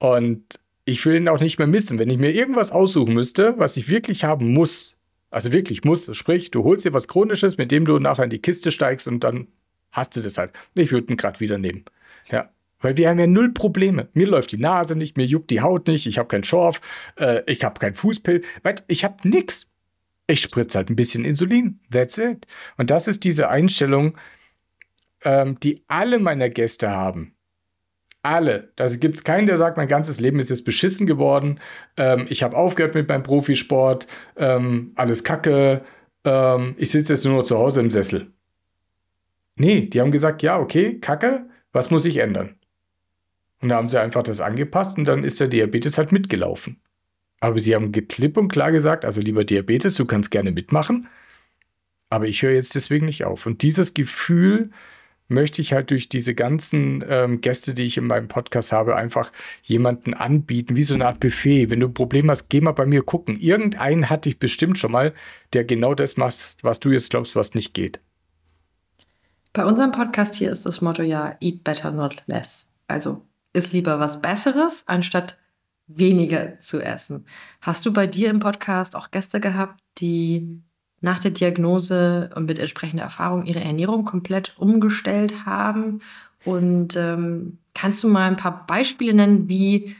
[0.02, 2.00] Und ich will ihn auch nicht mehr missen.
[2.00, 4.98] Wenn ich mir irgendwas aussuchen müsste, was ich wirklich haben muss,
[5.30, 8.42] also wirklich muss, sprich, du holst dir was Chronisches, mit dem du nachher in die
[8.42, 9.46] Kiste steigst und dann
[9.92, 10.50] hast du das halt.
[10.74, 11.84] Ich würde ihn gerade wieder nehmen.
[12.28, 12.50] Ja.
[12.80, 14.08] Weil wir haben ja null Probleme.
[14.12, 16.80] Mir läuft die Nase nicht, mir juckt die Haut nicht, ich habe keinen Schorf,
[17.14, 18.42] äh, ich habe keinen Fußpill.
[18.64, 19.70] Weißt, ich habe nichts.
[20.26, 21.78] Ich spritze halt ein bisschen Insulin.
[21.92, 22.48] That's it.
[22.76, 24.18] Und das ist diese Einstellung,
[25.22, 27.36] ähm, die alle meiner Gäste haben.
[28.22, 28.72] Alle.
[28.76, 31.58] Da gibt es keinen, der sagt, mein ganzes Leben ist jetzt beschissen geworden.
[31.96, 34.06] Ähm, ich habe aufgehört mit meinem Profisport.
[34.36, 35.82] Ähm, alles Kacke.
[36.24, 38.32] Ähm, ich sitze jetzt nur noch zu Hause im Sessel.
[39.56, 42.54] Nee, die haben gesagt, ja, okay, Kacke, was muss ich ändern?
[43.60, 46.80] Und da haben sie einfach das angepasst und dann ist der Diabetes halt mitgelaufen.
[47.40, 51.08] Aber sie haben klipp und klar gesagt, also lieber Diabetes, du kannst gerne mitmachen,
[52.08, 53.46] aber ich höre jetzt deswegen nicht auf.
[53.46, 54.70] Und dieses Gefühl
[55.32, 59.32] möchte ich halt durch diese ganzen ähm, Gäste, die ich in meinem Podcast habe, einfach
[59.62, 61.70] jemanden anbieten, wie so eine Art Buffet.
[61.70, 63.38] Wenn du ein Problem hast, geh mal bei mir gucken.
[63.38, 65.12] Irgendeinen hatte ich bestimmt schon mal,
[65.52, 68.00] der genau das macht, was du jetzt glaubst, was nicht geht.
[69.52, 72.80] Bei unserem Podcast hier ist das Motto ja Eat Better Not Less.
[72.86, 75.38] Also ist lieber was Besseres, anstatt
[75.86, 77.26] weniger zu essen.
[77.60, 80.62] Hast du bei dir im Podcast auch Gäste gehabt, die
[81.02, 86.00] nach der Diagnose und mit entsprechender Erfahrung ihre Ernährung komplett umgestellt haben?
[86.44, 89.94] Und ähm, kannst du mal ein paar Beispiele nennen, wie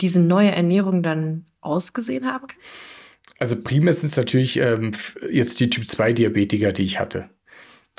[0.00, 2.58] diese neue Ernährung dann ausgesehen haben kann?
[3.38, 4.92] Also primär sind es natürlich ähm,
[5.30, 7.30] jetzt die Typ-2-Diabetiker, die ich hatte.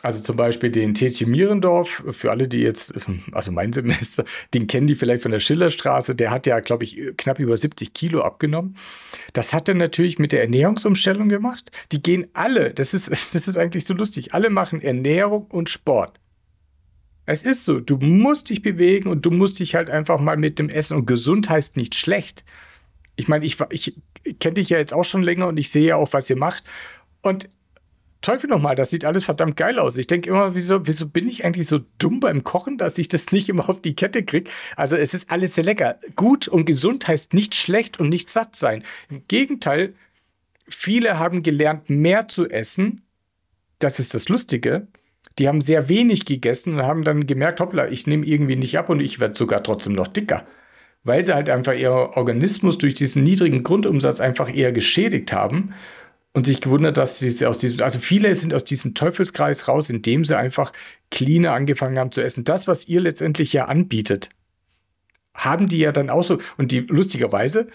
[0.03, 2.93] Also zum Beispiel den TC Mierendorf, für alle, die jetzt,
[3.31, 6.99] also mein Semester, den kennen die vielleicht von der Schillerstraße, der hat ja, glaube ich,
[7.17, 8.77] knapp über 70 Kilo abgenommen.
[9.33, 11.71] Das hat er natürlich mit der Ernährungsumstellung gemacht.
[11.91, 16.19] Die gehen alle, das ist, das ist eigentlich so lustig, alle machen Ernährung und Sport.
[17.25, 20.59] Es ist so, du musst dich bewegen und du musst dich halt einfach mal mit
[20.59, 22.45] dem Essen und gesund heißt nicht schlecht.
[23.15, 23.95] Ich meine, ich, ich
[24.39, 26.65] kenne dich ja jetzt auch schon länger und ich sehe ja auch, was ihr macht.
[27.21, 27.49] Und
[28.25, 29.97] Teufel nochmal, das sieht alles verdammt geil aus.
[29.97, 33.31] Ich denke immer, wieso, wieso bin ich eigentlich so dumm beim Kochen, dass ich das
[33.31, 34.49] nicht immer auf die Kette kriege?
[34.75, 35.99] Also es ist alles sehr lecker.
[36.15, 38.83] Gut und gesund heißt nicht schlecht und nicht satt sein.
[39.11, 39.93] Im Gegenteil,
[40.67, 43.03] viele haben gelernt, mehr zu essen.
[43.77, 44.87] Das ist das Lustige.
[45.37, 48.89] Die haben sehr wenig gegessen und haben dann gemerkt, hoppla, ich nehme irgendwie nicht ab
[48.89, 50.47] und ich werde sogar trotzdem noch dicker.
[51.03, 55.75] Weil sie halt einfach ihr Organismus durch diesen niedrigen Grundumsatz einfach eher geschädigt haben
[56.35, 60.25] und sich gewundert, dass sie aus diesem, also viele sind aus diesem Teufelskreis raus, indem
[60.25, 60.73] sie einfach
[61.09, 62.43] cleaner angefangen haben zu essen.
[62.43, 64.29] Das, was ihr letztendlich ja anbietet,
[65.33, 66.39] haben die ja dann auch so.
[66.57, 67.67] Und die lustigerweise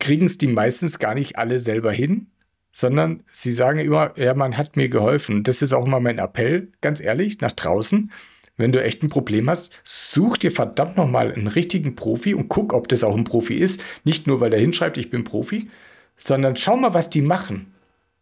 [0.00, 2.28] kriegen es die meistens gar nicht alle selber hin,
[2.72, 5.42] sondern sie sagen immer, ja, man hat mir geholfen.
[5.42, 8.10] Das ist auch immer mein Appell, ganz ehrlich, nach draußen.
[8.56, 12.72] Wenn du echt ein Problem hast, such dir verdammt nochmal einen richtigen Profi und guck,
[12.72, 13.82] ob das auch ein Profi ist.
[14.04, 15.68] Nicht nur, weil er hinschreibt, ich bin Profi,
[16.16, 17.74] sondern schau mal, was die machen.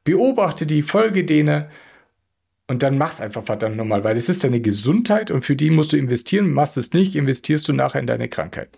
[0.04, 1.66] Beobachte die, folge denen
[2.70, 5.92] und dann mach's einfach verdammt nochmal, weil es ist deine Gesundheit und für die musst
[5.92, 6.52] du investieren.
[6.52, 8.68] Machst es nicht, investierst du nachher in deine Krankheit.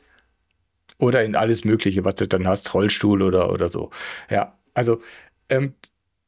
[0.97, 3.91] Oder in alles Mögliche, was du dann hast, Rollstuhl oder, oder so.
[4.31, 5.03] Ja, also
[5.51, 5.75] ähm,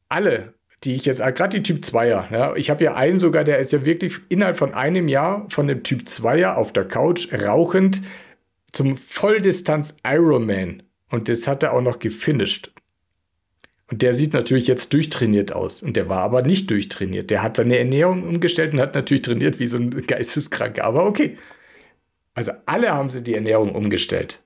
[0.09, 3.43] alle, die ich jetzt, äh, gerade die Typ 2er, ja, ich habe ja einen sogar,
[3.43, 7.33] der ist ja wirklich innerhalb von einem Jahr von dem Typ 2er auf der Couch
[7.33, 8.01] rauchend
[8.71, 10.83] zum Volldistanz Ironman.
[11.15, 12.73] Und das hat er auch noch gefinisht.
[13.89, 15.81] Und der sieht natürlich jetzt durchtrainiert aus.
[15.81, 17.29] Und der war aber nicht durchtrainiert.
[17.29, 20.83] Der hat seine Ernährung umgestellt und hat natürlich trainiert wie so ein Geisteskranker.
[20.83, 21.37] Aber okay.
[22.33, 24.41] Also alle haben sie die Ernährung umgestellt.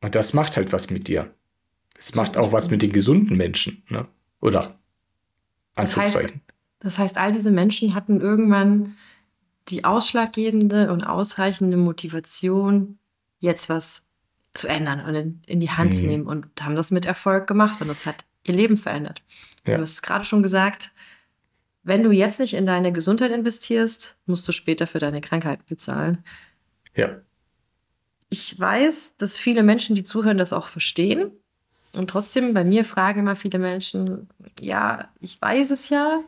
[0.00, 1.34] Und das macht halt was mit dir.
[1.98, 3.82] Es macht auch was mit den gesunden Menschen.
[3.88, 4.06] Ne?
[4.40, 4.78] Oder?
[5.74, 6.32] Das heißt,
[6.78, 8.94] das heißt, all diese Menschen hatten irgendwann
[9.70, 13.00] die ausschlaggebende und ausreichende Motivation,
[13.40, 14.05] jetzt was
[14.56, 15.96] zu ändern und in, in die Hand mhm.
[15.96, 17.80] zu nehmen und haben das mit Erfolg gemacht.
[17.80, 19.22] Und das hat ihr Leben verändert.
[19.66, 19.76] Ja.
[19.76, 20.92] Du hast gerade schon gesagt,
[21.82, 26.24] wenn du jetzt nicht in deine Gesundheit investierst, musst du später für deine Krankheit bezahlen.
[26.94, 27.20] Ja.
[28.28, 31.30] Ich weiß, dass viele Menschen, die zuhören, das auch verstehen.
[31.94, 34.28] Und trotzdem, bei mir fragen immer viele Menschen,
[34.60, 36.22] ja, ich weiß es ja,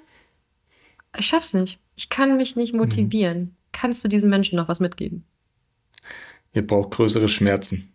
[1.18, 1.80] ich schaff's nicht.
[1.96, 2.78] Ich kann mich nicht mhm.
[2.78, 3.40] motivieren.
[3.40, 3.56] Mhm.
[3.72, 5.24] Kannst du diesen Menschen noch was mitgeben?
[6.52, 7.92] Ihr braucht größere Schmerzen.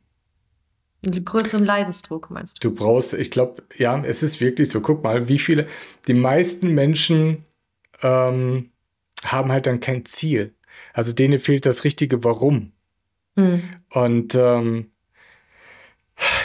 [1.06, 2.70] Einen größeren Leidensdruck, meinst du?
[2.70, 4.82] Du brauchst, ich glaube, ja, es ist wirklich so.
[4.82, 5.68] Guck mal, wie viele,
[6.08, 7.45] die meisten Menschen
[8.01, 8.72] ähm,
[9.24, 10.54] haben halt dann kein Ziel.
[10.93, 12.72] Also denen fehlt das richtige Warum.
[13.36, 13.64] Mhm.
[13.89, 14.91] Und ähm,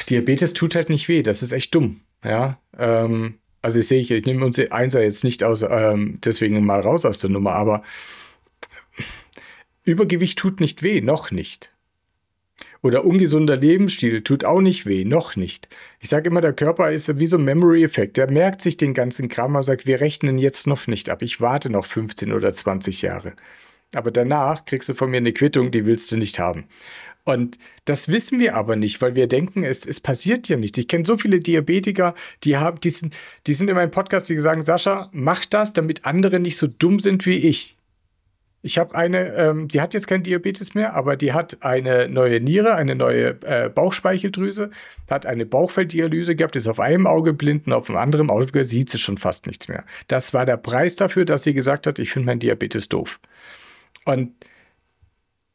[0.08, 2.00] Diabetes tut halt nicht weh, das ist echt dumm.
[2.24, 6.64] Ja, ähm, also ich sehe, ich, ich nehme uns Einser jetzt nicht aus, ähm, deswegen
[6.64, 7.82] mal raus aus der Nummer, aber
[9.84, 11.72] Übergewicht tut nicht weh, noch nicht.
[12.82, 15.68] Oder ungesunder Lebensstil tut auch nicht weh, noch nicht.
[16.00, 18.16] Ich sage immer, der Körper ist wie so ein Memory-Effekt.
[18.16, 21.22] Der merkt sich den ganzen Kram und sagt, wir rechnen jetzt noch nicht ab.
[21.22, 23.34] Ich warte noch 15 oder 20 Jahre.
[23.94, 26.66] Aber danach kriegst du von mir eine Quittung, die willst du nicht haben.
[27.24, 30.78] Und das wissen wir aber nicht, weil wir denken, es, es passiert ja nichts.
[30.78, 33.14] Ich kenne so viele Diabetiker, die haben, die sind,
[33.46, 36.98] die sind in meinem Podcast, die sagen, Sascha, mach das, damit andere nicht so dumm
[36.98, 37.77] sind wie ich.
[38.60, 42.40] Ich habe eine, ähm, die hat jetzt kein Diabetes mehr, aber die hat eine neue
[42.40, 44.70] Niere, eine neue äh, Bauchspeicheldrüse,
[45.08, 48.90] hat eine Bauchfelddialyse gehabt, ist auf einem Auge blind und auf dem anderen Auge sieht
[48.90, 49.84] sie schon fast nichts mehr.
[50.08, 53.20] Das war der Preis dafür, dass sie gesagt hat, ich finde mein Diabetes doof.
[54.04, 54.32] Und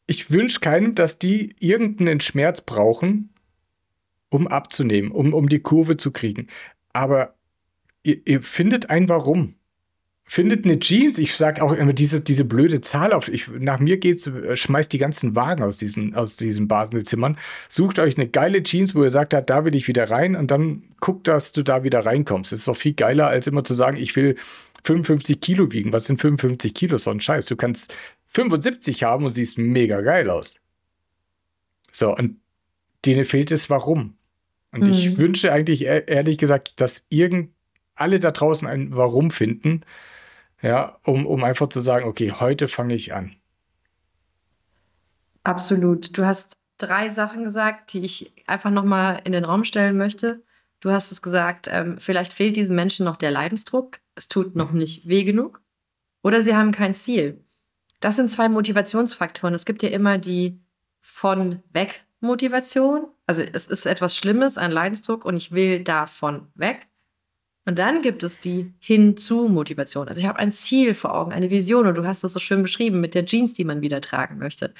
[0.06, 3.34] ich wünsche keinem, dass die irgendeinen Schmerz brauchen,
[4.30, 6.48] um abzunehmen, um, um die Kurve zu kriegen.
[6.92, 7.34] Aber
[8.02, 9.56] ihr, ihr findet ein Warum.
[10.26, 13.98] Findet eine Jeans, ich sage auch immer diese, diese blöde Zahl auf, ich, nach mir
[13.98, 17.36] geht's, äh, schmeißt die ganzen Wagen aus diesen, aus diesen Badezimmern,
[17.68, 20.84] sucht euch eine geile Jeans, wo ihr sagt, da will ich wieder rein und dann
[21.00, 22.52] guckt, dass du da wieder reinkommst.
[22.52, 24.36] Das ist doch viel geiler, als immer zu sagen, ich will
[24.84, 25.92] 55 Kilo wiegen.
[25.92, 26.96] Was sind 55 Kilo?
[26.96, 27.46] So ein Scheiß.
[27.46, 27.94] Du kannst
[28.28, 30.60] 75 haben und siehst mega geil aus.
[31.92, 32.40] So, und
[33.04, 34.16] denen fehlt es warum.
[34.72, 34.90] Und mhm.
[34.90, 37.50] ich wünsche eigentlich ehrlich gesagt, dass irgend
[37.94, 39.82] alle da draußen ein Warum finden,
[40.64, 43.36] ja, um, um einfach zu sagen, okay, heute fange ich an.
[45.42, 46.16] Absolut.
[46.16, 50.42] Du hast drei Sachen gesagt, die ich einfach nochmal in den Raum stellen möchte.
[50.80, 54.00] Du hast es gesagt, ähm, vielleicht fehlt diesen Menschen noch der Leidensdruck.
[54.14, 55.60] Es tut noch nicht weh genug.
[56.22, 57.44] Oder sie haben kein Ziel.
[58.00, 59.54] Das sind zwei Motivationsfaktoren.
[59.54, 60.62] Es gibt ja immer die
[60.98, 63.06] von weg Motivation.
[63.26, 66.88] Also es ist etwas Schlimmes, ein Leidensdruck und ich will davon weg.
[67.66, 70.08] Und dann gibt es die Hinzu-Motivation.
[70.08, 72.62] Also ich habe ein Ziel vor Augen, eine Vision und du hast das so schön
[72.62, 74.74] beschrieben mit der Jeans, die man wieder tragen möchte.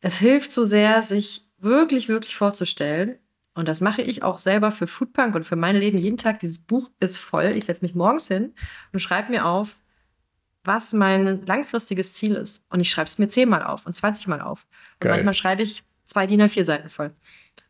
[0.00, 3.18] Es hilft so sehr, sich wirklich, wirklich vorzustellen.
[3.54, 6.40] Und das mache ich auch selber für Foodpunk und für mein Leben jeden Tag.
[6.40, 7.52] Dieses Buch ist voll.
[7.56, 8.54] Ich setze mich morgens hin
[8.92, 9.80] und schreibe mir auf,
[10.64, 12.64] was mein langfristiges Ziel ist.
[12.70, 14.66] Und ich schreibe es mir zehnmal auf und 20 Mal auf.
[14.94, 15.12] Und Geil.
[15.12, 17.12] manchmal schreibe ich zwei DIN A4 Seiten voll.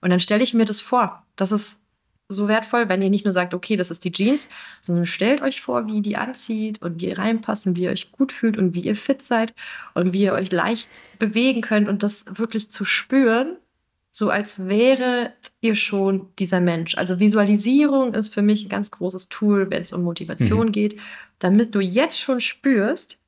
[0.00, 1.26] Und dann stelle ich mir das vor.
[1.36, 1.82] Das ist
[2.30, 4.48] so wertvoll, wenn ihr nicht nur sagt, okay, das ist die Jeans,
[4.80, 7.90] sondern stellt euch vor, wie ihr die anzieht und wie ihr reinpasst und wie ihr
[7.90, 9.54] euch gut fühlt und wie ihr fit seid
[9.94, 13.56] und wie ihr euch leicht bewegen könnt und das wirklich zu spüren,
[14.10, 16.96] so als wäret ihr schon dieser Mensch.
[16.96, 20.72] Also Visualisierung ist für mich ein ganz großes Tool, wenn es um Motivation mhm.
[20.72, 21.00] geht,
[21.38, 23.19] damit du jetzt schon spürst,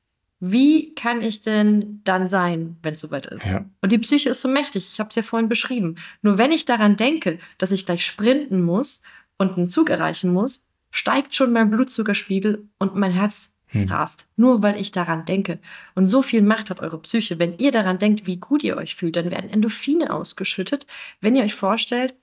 [0.45, 3.45] wie kann ich denn dann sein, wenn es soweit ist?
[3.45, 3.63] Ja.
[3.81, 5.95] Und die Psyche ist so mächtig, ich habe es ja vorhin beschrieben.
[6.21, 9.03] Nur wenn ich daran denke, dass ich gleich sprinten muss
[9.37, 13.87] und einen Zug erreichen muss, steigt schon mein Blutzuckerspiegel und mein Herz hm.
[13.87, 14.27] rast.
[14.35, 15.59] Nur weil ich daran denke.
[15.95, 17.39] Und so viel Macht hat eure Psyche.
[17.39, 20.87] Wenn ihr daran denkt, wie gut ihr euch fühlt, dann werden Endorphine ausgeschüttet,
[21.21, 22.15] wenn ihr euch vorstellt,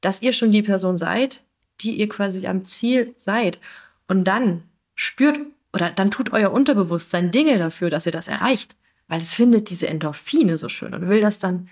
[0.00, 1.44] dass ihr schon die Person seid,
[1.80, 3.60] die ihr quasi am Ziel seid.
[4.08, 4.64] Und dann
[4.96, 5.38] spürt
[5.72, 9.88] oder dann tut euer Unterbewusstsein Dinge dafür, dass ihr das erreicht, weil es findet diese
[9.88, 11.68] Endorphine so schön und will das dann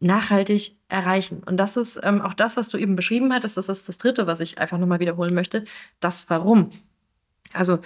[0.00, 1.42] nachhaltig erreichen.
[1.44, 3.56] Und das ist ähm, auch das, was du eben beschrieben hattest.
[3.56, 5.64] Das ist das Dritte, was ich einfach nochmal wiederholen möchte.
[6.00, 6.70] Das Warum.
[7.52, 7.78] Also,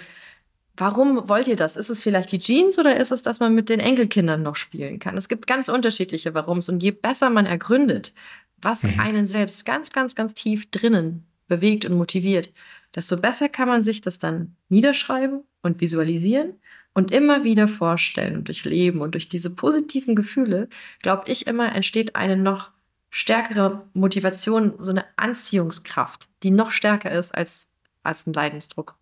[0.75, 1.77] warum wollt ihr das?
[1.77, 4.99] Ist es vielleicht die Jeans oder ist es, dass man mit den Enkelkindern noch spielen
[4.99, 5.17] kann?
[5.17, 6.67] Es gibt ganz unterschiedliche Warums.
[6.67, 8.13] Und je besser man ergründet,
[8.57, 8.99] was mhm.
[8.99, 12.51] einen selbst ganz, ganz, ganz tief drinnen bewegt und motiviert,
[12.95, 16.55] desto besser kann man sich das dann niederschreiben und visualisieren
[16.93, 19.01] und immer wieder vorstellen und durchleben.
[19.01, 20.67] Und durch diese positiven Gefühle,
[21.01, 22.71] glaube ich immer, entsteht eine noch
[23.09, 28.97] stärkere Motivation, so eine Anziehungskraft, die noch stärker ist als, als ein Leidensdruck.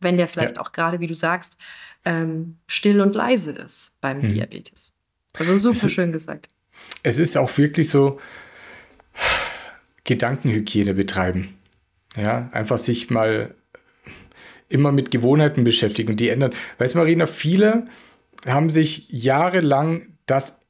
[0.00, 0.62] Wenn der vielleicht ja.
[0.62, 1.56] auch gerade, wie du sagst,
[2.04, 4.28] ähm, still und leise ist beim hm.
[4.28, 4.92] Diabetes.
[5.32, 6.48] Also super schön gesagt.
[7.02, 8.20] Es ist auch wirklich so
[10.04, 11.56] Gedankenhygiene betreiben.
[12.16, 13.54] Ja, einfach sich mal
[14.68, 16.52] immer mit Gewohnheiten beschäftigen und die ändern.
[16.78, 17.86] Weißt du, Marina, viele
[18.46, 20.60] haben sich jahrelang das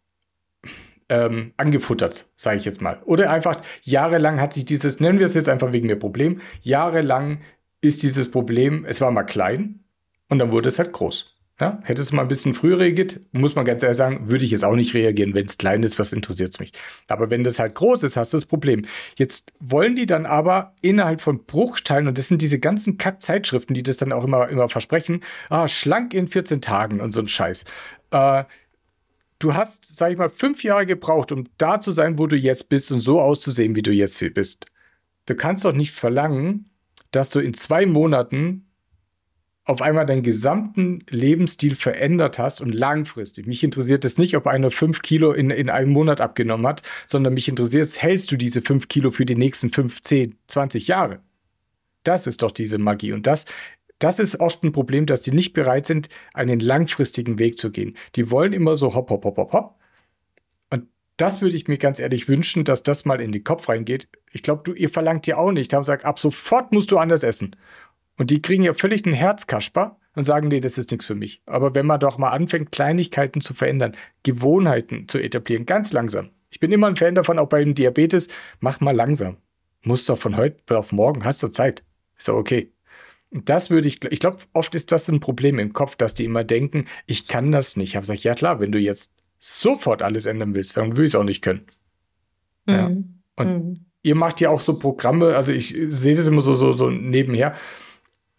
[1.08, 3.00] ähm, angefuttert, sage ich jetzt mal.
[3.04, 7.40] Oder einfach jahrelang hat sich dieses, nennen wir es jetzt einfach wegen mir Problem, jahrelang
[7.80, 9.80] ist dieses Problem, es war mal klein
[10.28, 11.33] und dann wurde es halt groß.
[11.60, 14.50] Ja, hätte es mal ein bisschen früher reagiert, muss man ganz ehrlich sagen, würde ich
[14.50, 15.34] jetzt auch nicht reagieren.
[15.34, 16.72] Wenn es klein ist, was interessiert es mich?
[17.06, 18.86] Aber wenn das halt groß ist, hast du das Problem.
[19.16, 23.84] Jetzt wollen die dann aber innerhalb von Bruchteilen, und das sind diese ganzen Kack-Zeitschriften, die
[23.84, 27.64] das dann auch immer, immer versprechen, ah, schlank in 14 Tagen und so ein Scheiß.
[28.10, 28.44] Äh,
[29.38, 32.68] du hast, sag ich mal, fünf Jahre gebraucht, um da zu sein, wo du jetzt
[32.68, 34.66] bist und so auszusehen, wie du jetzt bist.
[35.26, 36.70] Du kannst doch nicht verlangen,
[37.12, 38.63] dass du in zwei Monaten
[39.66, 43.46] auf einmal deinen gesamten Lebensstil verändert hast und langfristig.
[43.46, 47.32] Mich interessiert es nicht, ob einer fünf Kilo in, in einem Monat abgenommen hat, sondern
[47.32, 51.20] mich interessiert es, hältst du diese fünf Kilo für die nächsten fünf, zehn, zwanzig Jahre?
[52.02, 53.12] Das ist doch diese Magie.
[53.12, 53.46] Und das,
[53.98, 57.96] das ist oft ein Problem, dass die nicht bereit sind, einen langfristigen Weg zu gehen.
[58.16, 59.80] Die wollen immer so hopp, hopp, hopp, hopp, hopp.
[60.68, 64.08] Und das würde ich mir ganz ehrlich wünschen, dass das mal in den Kopf reingeht.
[64.30, 65.72] Ich glaube, ihr verlangt ja auch nicht.
[65.72, 67.56] Haben gesagt, ab sofort musst du anders essen.
[68.16, 71.42] Und die kriegen ja völlig einen Herzkasper und sagen, nee, das ist nichts für mich.
[71.46, 76.30] Aber wenn man doch mal anfängt, Kleinigkeiten zu verändern, Gewohnheiten zu etablieren, ganz langsam.
[76.50, 78.28] Ich bin immer ein Fan davon, auch beim Diabetes,
[78.60, 79.38] mach mal langsam.
[79.82, 81.82] Muss doch von heute auf morgen, hast du Zeit.
[82.16, 82.72] Ist doch okay.
[83.30, 86.24] Und das würde ich, ich glaube, oft ist das ein Problem im Kopf, dass die
[86.24, 87.90] immer denken, ich kann das nicht.
[87.90, 91.10] Ich habe gesagt, ja klar, wenn du jetzt sofort alles ändern willst, dann will ich
[91.10, 91.66] es auch nicht können.
[92.66, 92.72] Mhm.
[92.72, 92.86] Ja.
[93.36, 93.86] Und mhm.
[94.02, 97.56] ihr macht ja auch so Programme, also ich sehe das immer so, so, so nebenher.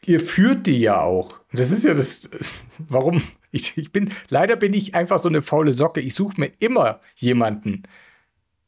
[0.06, 1.40] Ihr führt die ja auch.
[1.52, 2.30] Das ist ja das,
[2.78, 3.22] warum?
[3.52, 6.02] Ich, ich bin, leider bin ich einfach so eine faule Socke.
[6.02, 7.84] Ich suche mir immer jemanden,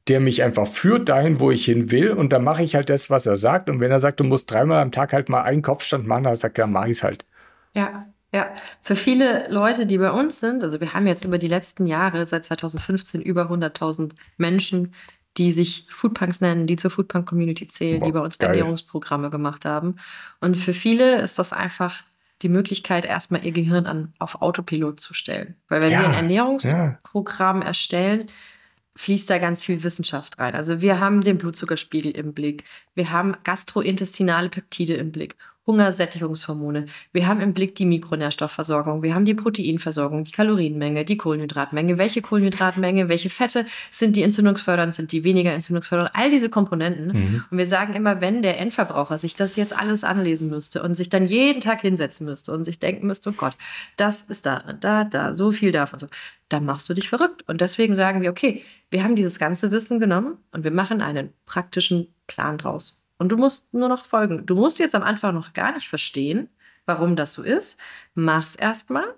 [0.07, 2.11] der mich einfach führt dahin, wo ich hin will.
[2.11, 3.69] Und dann mache ich halt das, was er sagt.
[3.69, 6.35] Und wenn er sagt, du musst dreimal am Tag halt mal einen Kopfstand machen, dann
[6.35, 7.25] sagt er, ja, mache ich es halt.
[7.73, 8.53] Ja, ja.
[8.81, 12.25] Für viele Leute, die bei uns sind, also wir haben jetzt über die letzten Jahre,
[12.27, 14.93] seit 2015, über 100.000 Menschen,
[15.37, 18.49] die sich Foodpunks nennen, die zur Foodpunk-Community zählen, Boah, die bei uns geil.
[18.49, 19.97] Ernährungsprogramme gemacht haben.
[20.39, 22.03] Und für viele ist das einfach
[22.41, 25.55] die Möglichkeit, erstmal ihr Gehirn an, auf Autopilot zu stellen.
[25.69, 27.67] Weil wenn ja, wir ein Ernährungsprogramm ja.
[27.67, 28.27] erstellen,
[28.95, 30.55] fließt da ganz viel Wissenschaft rein.
[30.55, 32.63] Also wir haben den Blutzuckerspiegel im Blick,
[32.95, 35.35] wir haben gastrointestinale Peptide im Blick
[35.67, 36.85] Hungersättigungshormone.
[37.11, 42.21] Wir haben im Blick die Mikronährstoffversorgung, wir haben die Proteinversorgung, die Kalorienmenge, die Kohlenhydratmenge, welche
[42.21, 47.07] Kohlenhydratmenge, welche Fette sind die entzündungsfördernd, sind die weniger entzündungsfördernd, all diese Komponenten.
[47.07, 47.43] Mhm.
[47.51, 51.09] Und wir sagen immer, wenn der Endverbraucher sich das jetzt alles anlesen müsste und sich
[51.09, 53.57] dann jeden Tag hinsetzen müsste und sich denken müsste, oh Gott,
[53.97, 56.07] das ist da drin, da, da, so viel davon, so,
[56.49, 57.43] dann machst du dich verrückt.
[57.47, 61.33] Und deswegen sagen wir, okay, wir haben dieses ganze Wissen genommen und wir machen einen
[61.45, 63.03] praktischen Plan draus.
[63.17, 64.45] Und du musst nur noch folgen.
[64.45, 66.49] Du musst jetzt am Anfang noch gar nicht verstehen,
[66.85, 67.79] warum das so ist.
[68.13, 69.15] Mach's erstmal.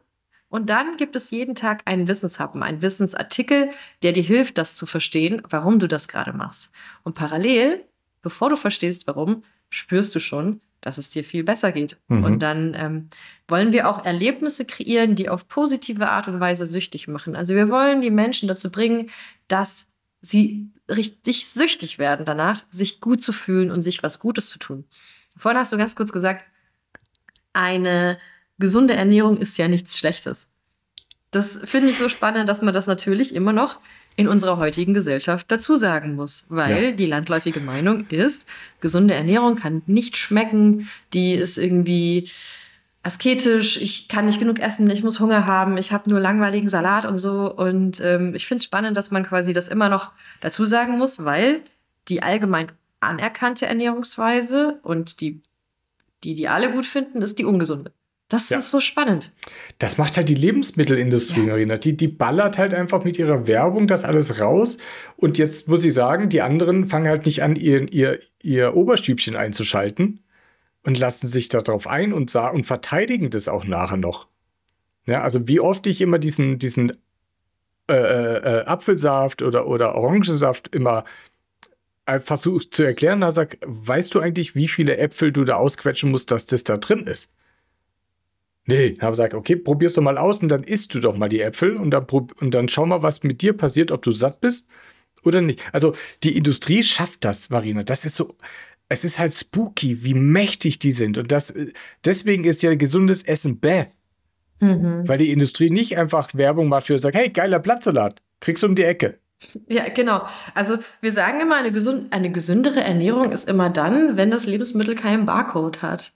[0.50, 3.70] Und dann gibt es jeden Tag einen Wissenshappen, einen Wissensartikel,
[4.02, 6.74] der dir hilft, das zu verstehen, warum du das gerade machst.
[7.04, 7.86] Und parallel,
[8.22, 11.98] bevor du verstehst, warum, spürst du schon, dass es dir viel besser geht.
[12.08, 12.24] Mhm.
[12.24, 13.10] Und dann ähm,
[13.48, 17.36] wollen wir auch Erlebnisse kreieren, die auf positive Art und Weise süchtig machen.
[17.36, 19.10] Also wir wollen die Menschen dazu bringen,
[19.48, 19.89] dass
[20.22, 24.86] sie richtig süchtig werden danach, sich gut zu fühlen und sich was Gutes zu tun.
[25.38, 26.44] Vorhin hast du ganz kurz gesagt,
[27.54, 28.18] eine
[28.58, 30.56] gesunde Ernährung ist ja nichts Schlechtes.
[31.32, 33.80] Das finde ich so spannend, dass man das natürlich immer noch
[34.16, 36.92] in unserer heutigen Gesellschaft dazu sagen muss, weil ja.
[36.92, 38.48] die landläufige Meinung ist,
[38.82, 42.30] gesunde Ernährung kann nicht schmecken, die ist irgendwie
[43.04, 47.06] asketisch, ich kann nicht genug essen, ich muss Hunger haben, ich habe nur langweiligen Salat
[47.06, 47.54] und so.
[47.54, 51.24] Und ähm, ich finde es spannend, dass man quasi das immer noch dazu sagen muss,
[51.24, 51.62] weil
[52.08, 55.42] die allgemein anerkannte Ernährungsweise und die,
[56.24, 57.94] die die alle gut finden, ist die ungesunde.
[58.30, 58.60] Das ja.
[58.60, 59.32] ist so spannend.
[59.80, 61.48] Das macht halt die Lebensmittelindustrie, ja.
[61.48, 61.78] Marina.
[61.78, 64.78] Die, die ballert halt einfach mit ihrer Werbung das alles raus.
[65.18, 69.36] Und jetzt muss ich sagen, die anderen fangen halt nicht an, ihr, ihr, ihr Oberstübchen
[69.36, 70.20] einzuschalten,
[70.84, 74.28] und lassen sich darauf ein und, und verteidigen das auch nachher noch.
[75.06, 76.94] Ja, also wie oft ich immer diesen, diesen
[77.90, 81.06] äh, äh, Apfelsaft oder, oder Orangensaft immer
[82.06, 86.12] äh, versucht zu erklären, da sag, weißt du eigentlich, wie viele Äpfel du da ausquetschen
[86.12, 87.34] musst, dass das da drin ist?
[88.66, 91.42] Nee, habe gesagt, okay, probier's doch mal aus und dann isst du doch mal die
[91.42, 94.68] Äpfel und dann, und dann schau mal, was mit dir passiert, ob du satt bist
[95.24, 95.64] oder nicht.
[95.74, 97.82] Also die Industrie schafft das, Marina.
[97.82, 98.36] Das ist so,
[98.90, 101.18] es ist halt spooky, wie mächtig die sind.
[101.18, 101.54] Und das,
[102.04, 103.86] deswegen ist ja gesundes Essen bäh.
[104.60, 105.08] Mhm.
[105.08, 108.76] Weil die Industrie nicht einfach Werbung macht für sagt, hey, geiler Blattsalat, kriegst du um
[108.76, 109.20] die Ecke.
[109.70, 110.28] Ja, genau.
[110.54, 114.96] Also wir sagen immer, eine, gesund, eine gesündere Ernährung ist immer dann, wenn das Lebensmittel
[114.96, 116.12] keinen Barcode hat.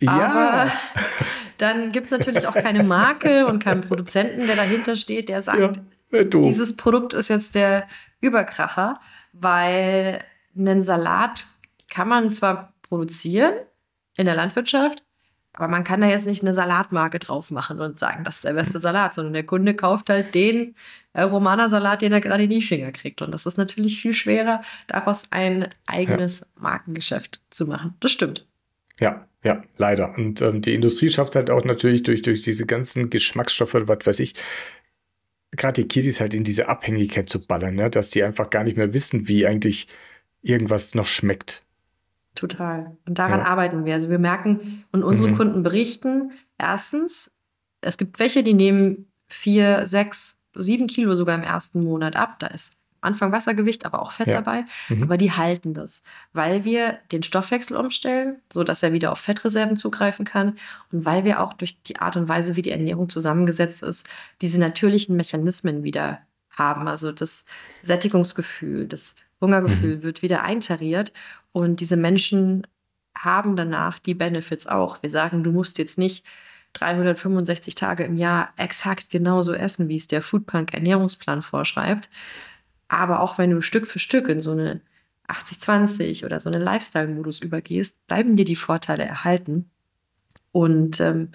[0.00, 0.10] Ja.
[0.10, 0.72] Aber
[1.58, 5.58] dann gibt es natürlich auch keine Marke und keinen Produzenten, der dahinter steht, der sagt,
[6.12, 7.86] ja, dieses Produkt ist jetzt der
[8.20, 9.00] Überkracher,
[9.32, 10.20] weil
[10.56, 11.46] ein Salat
[11.92, 13.52] kann man zwar produzieren
[14.16, 15.04] in der Landwirtschaft,
[15.52, 18.54] aber man kann da jetzt nicht eine Salatmarke drauf machen und sagen, das ist der
[18.54, 20.74] beste Salat, sondern der Kunde kauft halt den
[21.12, 23.20] äh, Romaner-Salat, den er gerade in die Finger kriegt.
[23.20, 26.46] Und das ist natürlich viel schwerer, daraus ein eigenes ja.
[26.56, 27.94] Markengeschäft zu machen.
[28.00, 28.46] Das stimmt.
[28.98, 30.16] Ja, ja, leider.
[30.16, 34.20] Und ähm, die Industrie schafft halt auch natürlich durch, durch diese ganzen Geschmacksstoffe, was weiß
[34.20, 34.34] ich,
[35.50, 37.90] gerade die Kiddies halt in diese Abhängigkeit zu ballern, ne?
[37.90, 39.88] dass die einfach gar nicht mehr wissen, wie eigentlich
[40.40, 41.61] irgendwas noch schmeckt.
[42.34, 42.96] Total.
[43.06, 43.46] Und daran ja.
[43.46, 43.94] arbeiten wir.
[43.94, 45.36] Also wir merken und unsere mhm.
[45.36, 47.40] Kunden berichten, erstens,
[47.80, 52.38] es gibt welche, die nehmen vier, sechs, sieben Kilo sogar im ersten Monat ab.
[52.38, 54.34] Da ist Anfang Wassergewicht, aber auch Fett ja.
[54.34, 54.64] dabei.
[54.88, 55.02] Mhm.
[55.02, 60.24] Aber die halten das, weil wir den Stoffwechsel umstellen, sodass er wieder auf Fettreserven zugreifen
[60.24, 60.58] kann.
[60.92, 64.08] Und weil wir auch durch die Art und Weise, wie die Ernährung zusammengesetzt ist,
[64.40, 66.20] diese natürlichen Mechanismen wieder
[66.50, 66.86] haben.
[66.86, 67.44] Also das
[67.82, 70.02] Sättigungsgefühl, das Hungergefühl mhm.
[70.02, 71.12] wird wieder eintariert
[71.52, 72.66] und diese Menschen
[73.16, 75.02] haben danach die Benefits auch.
[75.02, 76.24] Wir sagen, du musst jetzt nicht
[76.74, 82.08] 365 Tage im Jahr exakt genauso essen, wie es der Foodpunk Ernährungsplan vorschreibt.
[82.88, 84.80] Aber auch wenn du Stück für Stück in so eine
[85.28, 89.70] 80-20 oder so einen Lifestyle-Modus übergehst, bleiben dir die Vorteile erhalten.
[90.50, 91.30] Und ähm,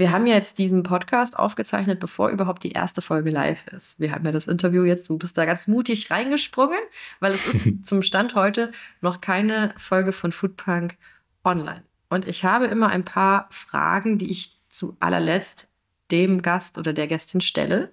[0.00, 4.00] wir haben ja jetzt diesen Podcast aufgezeichnet, bevor überhaupt die erste Folge live ist.
[4.00, 6.78] Wir haben ja das Interview jetzt, du bist da ganz mutig reingesprungen,
[7.20, 8.72] weil es ist zum Stand heute
[9.02, 10.96] noch keine Folge von Foodpunk
[11.44, 11.84] online.
[12.08, 15.68] Und ich habe immer ein paar Fragen, die ich zu allerletzt
[16.10, 17.92] dem Gast oder der Gästin stelle,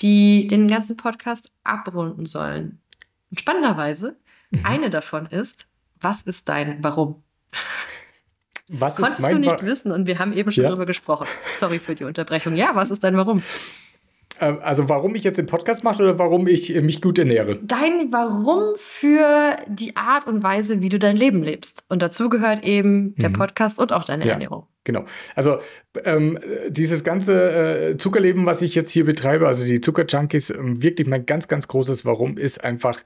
[0.00, 2.80] die den ganzen Podcast abrunden sollen.
[3.30, 4.18] Und spannenderweise,
[4.50, 4.66] mhm.
[4.66, 5.66] eine davon ist,
[6.00, 7.22] was ist dein Warum?
[8.68, 10.70] Was Konntest du nicht wissen und wir haben eben schon ja.
[10.70, 11.26] darüber gesprochen.
[11.52, 12.56] Sorry für die Unterbrechung.
[12.56, 13.42] Ja, was ist dein Warum?
[14.40, 17.56] Ähm, also warum ich jetzt den Podcast mache oder warum ich äh, mich gut ernähre?
[17.62, 21.84] Dein Warum für die Art und Weise, wie du dein Leben lebst.
[21.88, 23.34] Und dazu gehört eben der mhm.
[23.34, 24.66] Podcast und auch deine ja, Ernährung.
[24.84, 25.04] Genau.
[25.34, 25.58] Also
[26.04, 26.38] ähm,
[26.68, 31.26] dieses ganze äh, Zuckerleben, was ich jetzt hier betreibe, also die Zuckerjunkies, ähm, wirklich mein
[31.26, 33.00] ganz, ganz großes Warum ist einfach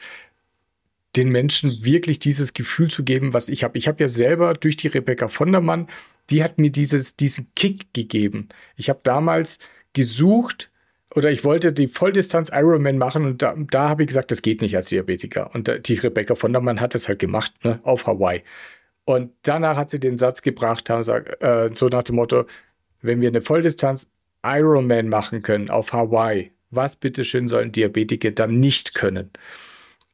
[1.17, 3.77] den Menschen wirklich dieses Gefühl zu geben, was ich habe.
[3.79, 5.89] Ich habe ja selber durch die Rebecca von der Mann,
[6.31, 8.49] die hat mir dieses, diesen Kick gegeben.
[8.77, 9.59] Ich habe damals
[9.93, 10.71] gesucht
[11.15, 14.61] oder ich wollte die Volldistanz Ironman machen und da, da habe ich gesagt, das geht
[14.61, 15.53] nicht als Diabetiker.
[15.55, 18.43] Und die Rebecca von der Mann hat es halt gemacht, ne, auf Hawaii.
[19.05, 22.45] Und danach hat sie den Satz gebracht, haben gesagt, äh, so nach dem Motto,
[23.03, 24.13] wenn wir eine Volldistanz
[24.45, 29.31] Ironman machen können auf Hawaii, was bitteschön sollen Diabetiker dann nicht können?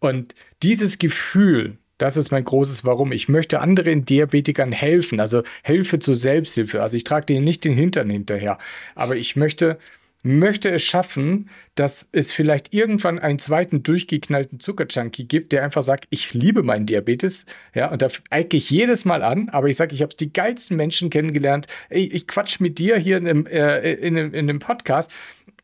[0.06, 3.12] Und dieses Gefühl, das ist mein großes Warum.
[3.12, 6.82] Ich möchte anderen Diabetikern helfen, also helfe zur Selbsthilfe.
[6.82, 8.58] Also ich trage denen nicht den Hintern hinterher,
[8.94, 9.78] aber ich möchte
[10.22, 16.06] möchte es schaffen, dass es vielleicht irgendwann einen zweiten durchgeknallten Zuckerjunkie gibt, der einfach sagt,
[16.10, 19.94] ich liebe meinen Diabetes, ja, und da eike ich jedes Mal an, aber ich sage,
[19.94, 21.68] ich habe die geilsten Menschen kennengelernt.
[21.90, 25.12] Ich, ich quatsch mit dir hier in einem, äh, in einem, in einem Podcast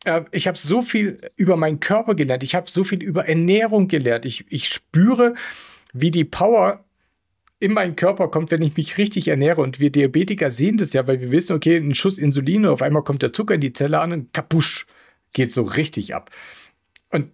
[0.05, 2.43] äh, ich habe so viel über meinen Körper gelernt.
[2.43, 4.25] Ich habe so viel über Ernährung gelernt.
[4.25, 5.35] Ich, ich spüre,
[5.93, 6.85] wie die Power
[7.59, 9.63] in meinen Körper kommt, wenn ich mich richtig ernähre.
[9.63, 12.83] Und wir Diabetiker sehen das ja, weil wir wissen, okay, ein Schuss Insulin und auf
[12.83, 14.87] einmal kommt der Zucker in die Zelle an und kapusch,
[15.33, 16.31] geht so richtig ab.
[17.11, 17.31] Und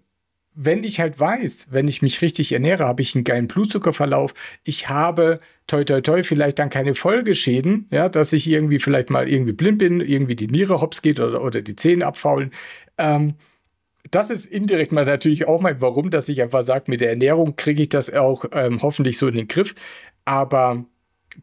[0.61, 4.35] wenn ich halt weiß, wenn ich mich richtig ernähre, habe ich einen geilen Blutzuckerverlauf.
[4.65, 5.39] Ich habe
[5.69, 9.79] toi toi toi vielleicht dann keine Folgeschäden, ja, dass ich irgendwie vielleicht mal irgendwie blind
[9.79, 12.51] bin, irgendwie die Niere hops geht oder, oder die Zähne abfaulen.
[12.99, 13.35] Ähm,
[14.11, 17.55] das ist indirekt mal natürlich auch mein Warum, dass ich einfach sage, mit der Ernährung
[17.55, 19.77] kriege ich das auch ähm, hoffentlich so in den Griff.
[20.25, 20.85] Aber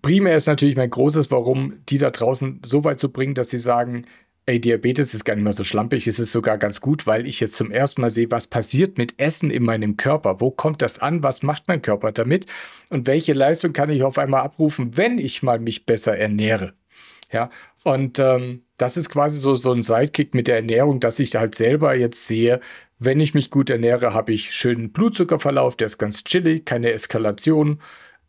[0.01, 3.59] primär ist natürlich mein großes Warum, die da draußen so weit zu bringen, dass sie
[3.59, 4.03] sagen,
[4.45, 7.39] ey, Diabetes ist gar nicht mehr so schlampig, es ist sogar ganz gut, weil ich
[7.39, 10.39] jetzt zum ersten Mal sehe, was passiert mit Essen in meinem Körper.
[10.39, 11.23] Wo kommt das an?
[11.23, 12.45] Was macht mein Körper damit?
[12.89, 16.73] Und welche Leistung kann ich auf einmal abrufen, wenn ich mal mich besser ernähre?
[17.31, 17.49] Ja,
[17.83, 21.55] und ähm, das ist quasi so, so ein Sidekick mit der Ernährung, dass ich halt
[21.55, 22.59] selber jetzt sehe,
[22.99, 27.81] wenn ich mich gut ernähre, habe ich schönen Blutzuckerverlauf, der ist ganz chillig, keine Eskalation.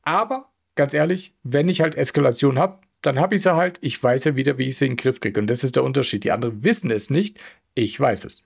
[0.03, 3.79] Aber ganz ehrlich, wenn ich halt Eskalation habe, dann habe ich sie halt.
[3.81, 5.41] Ich weiß ja wieder, wie ich sie in den Griff kriege.
[5.41, 6.25] Und das ist der Unterschied.
[6.25, 7.39] Die anderen wissen es nicht.
[7.75, 8.45] Ich weiß es.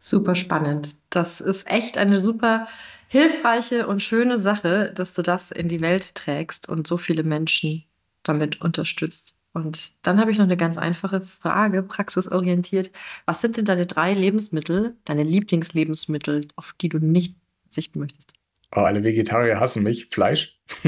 [0.00, 0.96] Super spannend.
[1.08, 2.66] Das ist echt eine super
[3.08, 7.84] hilfreiche und schöne Sache, dass du das in die Welt trägst und so viele Menschen
[8.22, 9.44] damit unterstützt.
[9.54, 12.90] Und dann habe ich noch eine ganz einfache Frage, praxisorientiert.
[13.24, 18.33] Was sind denn deine drei Lebensmittel, deine Lieblingslebensmittel, auf die du nicht verzichten möchtest?
[18.74, 20.08] Oh, alle Vegetarier hassen mich.
[20.10, 20.58] Fleisch.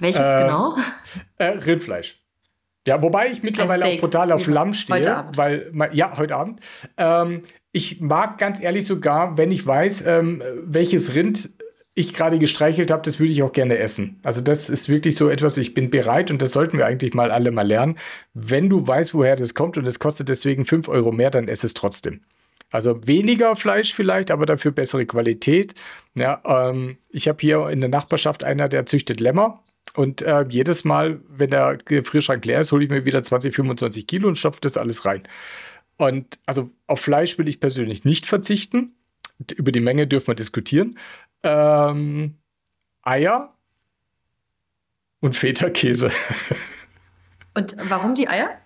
[0.00, 0.76] Welches äh, genau?
[1.38, 2.18] Äh, Rindfleisch.
[2.86, 4.98] Ja, wobei ich mittlerweile auch brutal auf Lamm stehe.
[4.98, 5.36] Heute Abend.
[5.36, 6.60] Weil, ja, heute Abend.
[6.96, 11.50] Ähm, ich mag ganz ehrlich sogar, wenn ich weiß, ähm, welches Rind
[11.94, 14.18] ich gerade gestreichelt habe, das würde ich auch gerne essen.
[14.22, 17.30] Also das ist wirklich so etwas, ich bin bereit und das sollten wir eigentlich mal
[17.30, 17.98] alle mal lernen.
[18.32, 21.64] Wenn du weißt, woher das kommt und es kostet deswegen 5 Euro mehr, dann ess
[21.64, 22.22] es trotzdem.
[22.72, 25.74] Also weniger Fleisch vielleicht, aber dafür bessere Qualität.
[26.14, 29.62] Ja, ähm, ich habe hier in der Nachbarschaft einer, der züchtet Lämmer.
[29.94, 34.06] Und äh, jedes Mal, wenn der Gefrierschrank leer ist, hole ich mir wieder 20, 25
[34.06, 35.28] Kilo und stopfe das alles rein.
[35.98, 38.94] Und also auf Fleisch will ich persönlich nicht verzichten.
[39.54, 40.98] Über die Menge dürfen wir diskutieren.
[41.42, 42.38] Ähm,
[43.02, 43.54] Eier
[45.20, 46.10] und Feta-Käse.
[47.54, 48.61] Und warum die Eier?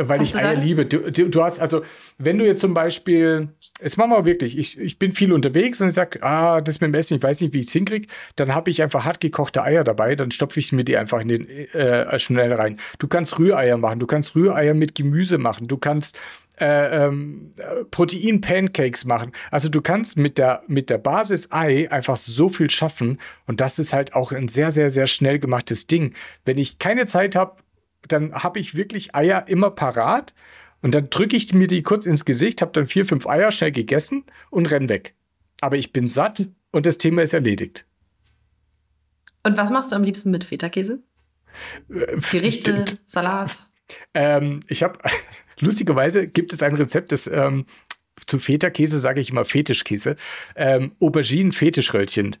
[0.00, 0.86] Weil hast ich Eier liebe.
[0.86, 1.82] Du, du, hast, also,
[2.18, 3.48] wenn du jetzt zum Beispiel,
[3.82, 6.92] jetzt machen wir wirklich, ich, ich bin viel unterwegs und ich sage, ah, das mit
[6.92, 9.62] dem Essen, ich weiß nicht, wie ich es hinkriege, dann habe ich einfach hart gekochte
[9.64, 12.78] Eier dabei, dann stopfe ich mir die einfach in den, äh, schnell rein.
[13.00, 16.16] Du kannst Rühreier machen, du kannst Rühreier mit Gemüse machen, du kannst
[16.60, 17.50] äh, ähm,
[17.90, 19.32] Protein-Pancakes machen.
[19.50, 23.80] Also du kannst mit der, mit der Basis Ei einfach so viel schaffen und das
[23.80, 26.14] ist halt auch ein sehr, sehr, sehr schnell gemachtes Ding.
[26.44, 27.56] Wenn ich keine Zeit habe,
[28.06, 30.34] dann habe ich wirklich Eier immer parat
[30.82, 33.72] und dann drücke ich mir die kurz ins Gesicht, habe dann vier, fünf Eier schnell
[33.72, 35.14] gegessen und renn weg.
[35.60, 37.84] Aber ich bin satt und das Thema ist erledigt.
[39.42, 41.02] Und was machst du am liebsten mit Feta-Käse?
[41.88, 43.50] Gerichte, Salat.
[44.14, 44.98] Ähm, ich habe,
[45.60, 47.66] lustigerweise gibt es ein Rezept, das ähm,
[48.26, 50.16] zu Feta-Käse sage ich immer Fetischkäse.
[50.56, 52.36] Ähm, Auberginen-Fetischröllchen.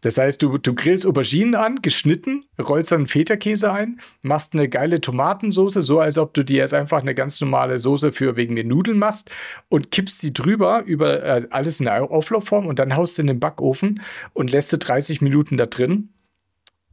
[0.00, 5.00] Das heißt, du, du grillst Auberginen an, geschnitten, rollst dann Feta-Käse ein, machst eine geile
[5.00, 8.64] Tomatensoße, so als ob du dir jetzt einfach eine ganz normale Soße für wegen mir
[8.64, 9.30] Nudeln machst
[9.68, 13.28] und kippst sie drüber über äh, alles in der Auflaufform und dann haust du in
[13.28, 14.00] den Backofen
[14.32, 16.10] und lässt sie 30 Minuten da drin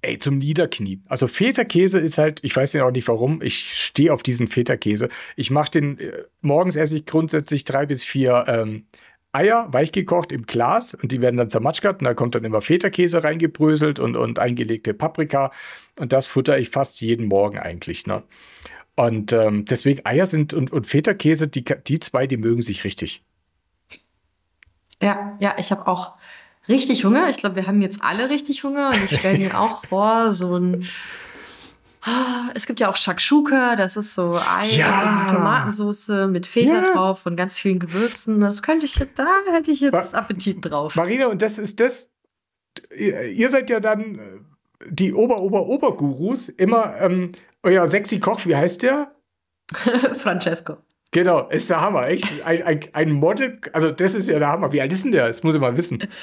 [0.03, 1.03] ey, zum Niederknien.
[1.07, 5.09] Also Feta-Käse ist halt, ich weiß ja auch nicht warum, ich stehe auf diesen Feta-Käse.
[5.35, 8.85] Ich mache den, äh, morgens esse ich grundsätzlich drei bis vier ähm,
[9.31, 13.23] Eier, weichgekocht im Glas und die werden dann zermatschgert und da kommt dann immer Feta-Käse
[13.23, 15.51] reingebröselt und, und eingelegte Paprika
[15.97, 18.23] und das futter ich fast jeden Morgen eigentlich, ne?
[18.95, 23.25] Und ähm, deswegen Eier sind und, und Feta-Käse, die, die zwei, die mögen sich richtig.
[25.01, 26.13] Ja, ja, ich habe auch
[26.69, 27.29] richtig Hunger.
[27.29, 30.57] Ich glaube, wir haben jetzt alle richtig Hunger und ich stelle mir auch vor, so
[30.57, 30.85] ein.
[32.05, 35.25] Ah, es gibt ja auch Shakshuka, das ist so Ei ja.
[35.27, 36.93] und Tomatensauce mit Feta ja.
[36.93, 38.41] drauf und ganz vielen Gewürzen.
[38.41, 40.95] Das könnte ich, da hätte ich jetzt Ma Appetit drauf.
[40.95, 42.11] Marina, und das ist das,
[42.93, 44.19] ihr seid ja dann äh,
[44.89, 46.49] die Ober-Ober-Ober-Gurus.
[46.49, 47.31] Immer ähm,
[47.63, 49.15] euer sexy Koch, wie heißt der?
[50.17, 50.77] Francesco.
[51.11, 52.25] Genau, ist der Hammer, echt.
[52.45, 54.71] Ein, ein, ein Model, also das ist ja der Hammer.
[54.73, 55.27] Wie alt ist denn der?
[55.27, 56.03] Das muss ich mal wissen.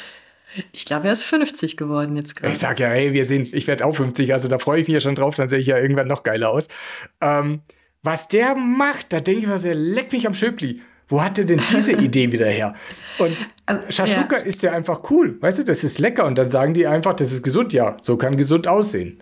[0.73, 2.53] Ich glaube, er ist 50 geworden jetzt gerade.
[2.53, 4.95] Ich sag ja, hey, wir sehen, ich werde auch 50, also da freue ich mich
[4.95, 6.69] ja schon drauf, dann sehe ich ja irgendwann noch geiler aus.
[7.21, 7.61] Ähm,
[8.03, 10.83] was der macht, da denke ich mir, der leckt mich am Schöpli.
[11.09, 12.75] Wo hat er denn diese Idee wieder her?
[13.19, 13.37] Und
[13.67, 14.45] also, Shashuka ja.
[14.45, 15.37] ist ja einfach cool.
[15.41, 16.25] Weißt du, das ist lecker.
[16.25, 17.73] Und dann sagen die einfach, das ist gesund.
[17.73, 19.21] Ja, so kann gesund aussehen.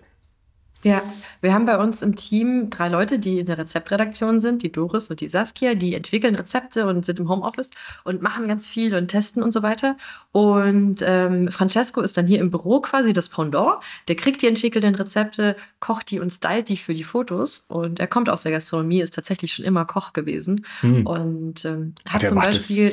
[0.81, 1.01] Ja,
[1.41, 5.09] wir haben bei uns im Team drei Leute, die in der Rezeptredaktion sind, die Doris
[5.09, 7.71] und die Saskia, die entwickeln Rezepte und sind im Homeoffice
[8.05, 9.97] und machen ganz viel und testen und so weiter.
[10.31, 13.83] Und ähm, Francesco ist dann hier im Büro quasi das Pendant.
[14.07, 17.65] Der kriegt die entwickelten Rezepte, kocht die und stylt die für die Fotos.
[17.67, 20.65] Und er kommt aus der Gastronomie, ist tatsächlich schon immer Koch gewesen.
[20.79, 21.05] Hm.
[21.05, 22.91] Und ähm, hat der zum Beispiel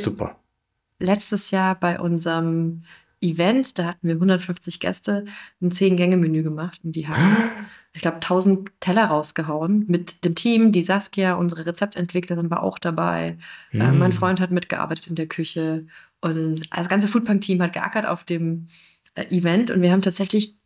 [0.99, 2.83] letztes Jahr bei unserem
[3.21, 5.25] Event, da hatten wir 150 Gäste,
[5.61, 7.37] ein Zehn-Gänge-Menü gemacht und die haben
[7.97, 10.71] ich glaube, 1000 Teller rausgehauen mit dem Team.
[10.71, 13.39] Die Saskia, unsere Rezeptentwicklerin, war auch dabei.
[13.73, 13.81] Mm.
[13.81, 15.87] Äh, mein Freund hat mitgearbeitet in der Küche.
[16.21, 18.69] Und das ganze Foodpunk-Team hat geackert auf dem
[19.15, 19.71] äh, Event.
[19.71, 20.57] Und wir haben tatsächlich,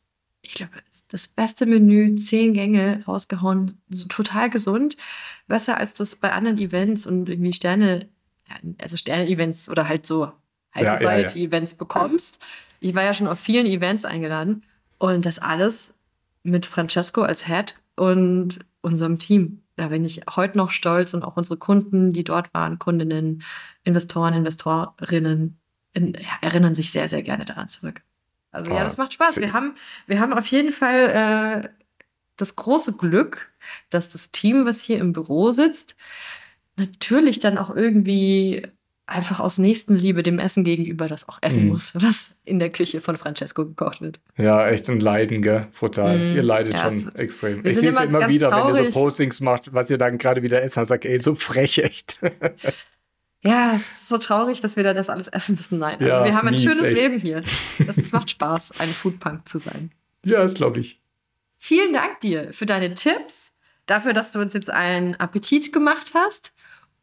[0.43, 0.73] ich glaube,
[1.07, 3.75] das beste Menü, zehn Gänge rausgehauen.
[3.91, 4.97] So total gesund.
[5.47, 8.09] Besser als das bei anderen Events und irgendwie Sterne,
[8.83, 10.33] also Sterne-Events oder halt so
[10.75, 11.79] High ja, Society-Events ja, ja.
[11.79, 12.41] bekommst.
[12.81, 14.65] Ich war ja schon auf vielen Events eingeladen.
[14.99, 15.95] Und das alles
[16.43, 19.63] mit Francesco als Head und unserem Team.
[19.77, 23.43] Da bin ich heute noch stolz und auch unsere Kunden, die dort waren, Kundinnen,
[23.85, 25.59] Investoren, Investorinnen,
[26.41, 28.03] erinnern sich sehr, sehr gerne daran zurück.
[28.53, 29.39] Also ah, ja, das macht Spaß.
[29.39, 29.75] Wir haben,
[30.07, 31.69] wir haben auf jeden Fall äh,
[32.37, 33.53] das große Glück,
[33.91, 35.97] dass das Team, was hier im Büro sitzt,
[36.77, 38.67] natürlich dann auch irgendwie
[39.11, 41.69] einfach aus Nächstenliebe dem Essen gegenüber das auch essen mm.
[41.69, 44.21] muss, was in der Küche von Francesco gekocht wird.
[44.37, 45.69] Ja, echt ein Leiden, gell?
[45.79, 46.19] Brutal.
[46.19, 46.37] Mm.
[46.37, 47.65] Ihr leidet ja, schon extrem.
[47.67, 48.77] Ich sehe es immer, immer wieder, traurig.
[48.77, 51.35] wenn ihr so Postings macht, was ihr dann gerade wieder essen, und sagt, ey, so
[51.35, 52.19] frech, echt.
[53.43, 55.79] ja, es ist so traurig, dass wir da das alles essen müssen.
[55.79, 56.97] Nein, also ja, wir haben ein mies, schönes echt.
[56.97, 57.43] Leben hier.
[57.87, 59.91] Es macht Spaß, ein Foodpunk zu sein.
[60.25, 61.01] Ja, das glaube ich.
[61.59, 63.57] Vielen Dank dir für deine Tipps,
[63.87, 66.53] dafür, dass du uns jetzt einen Appetit gemacht hast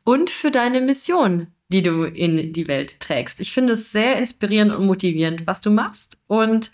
[0.07, 3.41] und für deine Mission, die du in die Welt trägst.
[3.41, 6.23] Ich finde es sehr inspirierend und motivierend, was du machst.
[6.27, 6.71] Und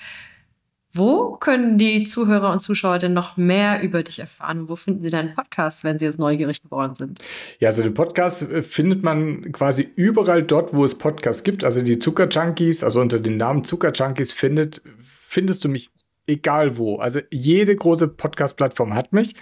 [0.92, 4.70] wo können die Zuhörer und Zuschauer denn noch mehr über dich erfahren?
[4.70, 7.24] Wo finden sie deinen Podcast, wenn sie jetzt neugierig geworden sind?
[7.58, 11.64] Ja, also den Podcast äh, findet man quasi überall dort, wo es Podcasts gibt.
[11.64, 14.84] Also die Zucker Junkies, also unter dem Namen Zucker Junkies findet,
[15.28, 15.90] findest du mich
[16.28, 16.98] egal wo.
[16.98, 19.34] Also jede große Podcast-Plattform hat mich.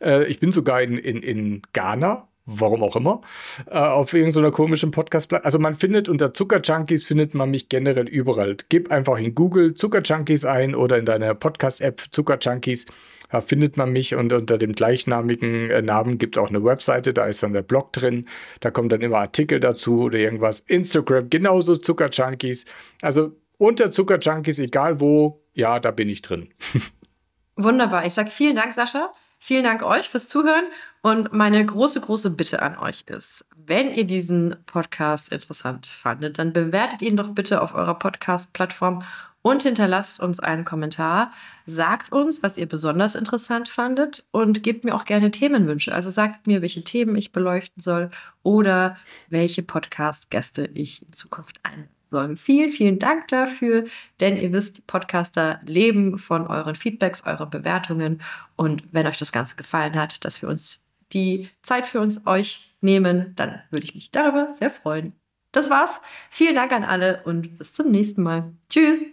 [0.00, 3.20] Äh, ich bin sogar in, in, in Ghana warum auch immer,
[3.66, 5.44] äh, auf irgendeiner komischen podcast -Plattform.
[5.44, 8.56] Also man findet unter Zuckerjunkies findet man mich generell überall.
[8.68, 12.86] Gib einfach in Google Zuckerjunkies ein oder in deiner Podcast-App Zuckerjunkies.
[13.30, 17.12] Da findet man mich und unter dem gleichnamigen äh, Namen gibt es auch eine Webseite,
[17.12, 18.26] da ist dann der Blog drin.
[18.60, 20.60] Da kommen dann immer Artikel dazu oder irgendwas.
[20.60, 22.66] Instagram, genauso Zuckerjunkies.
[23.02, 26.50] Also unter Zuckerjunkies, egal wo, ja, da bin ich drin.
[27.56, 28.06] Wunderbar.
[28.06, 29.12] Ich sage vielen Dank, Sascha.
[29.38, 30.64] Vielen Dank euch fürs Zuhören.
[31.06, 36.52] Und meine große, große Bitte an euch ist, wenn ihr diesen Podcast interessant fandet, dann
[36.52, 39.04] bewertet ihn doch bitte auf eurer Podcast-Plattform
[39.40, 41.30] und hinterlasst uns einen Kommentar.
[41.64, 45.94] Sagt uns, was ihr besonders interessant fandet und gebt mir auch gerne Themenwünsche.
[45.94, 48.10] Also sagt mir, welche Themen ich beleuchten soll
[48.42, 48.96] oder
[49.28, 51.60] welche Podcast-Gäste ich in Zukunft
[52.04, 52.36] sollen.
[52.36, 53.84] Vielen, vielen Dank dafür,
[54.18, 58.22] denn ihr wisst, Podcaster leben von euren Feedbacks, euren Bewertungen
[58.56, 62.76] und wenn euch das Ganze gefallen hat, dass wir uns die Zeit für uns euch
[62.80, 65.12] nehmen, dann würde ich mich darüber sehr freuen.
[65.52, 66.02] Das war's.
[66.30, 68.52] Vielen Dank an alle und bis zum nächsten Mal.
[68.68, 69.04] Tschüss.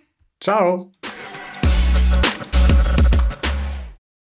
[0.42, 0.92] Ciao.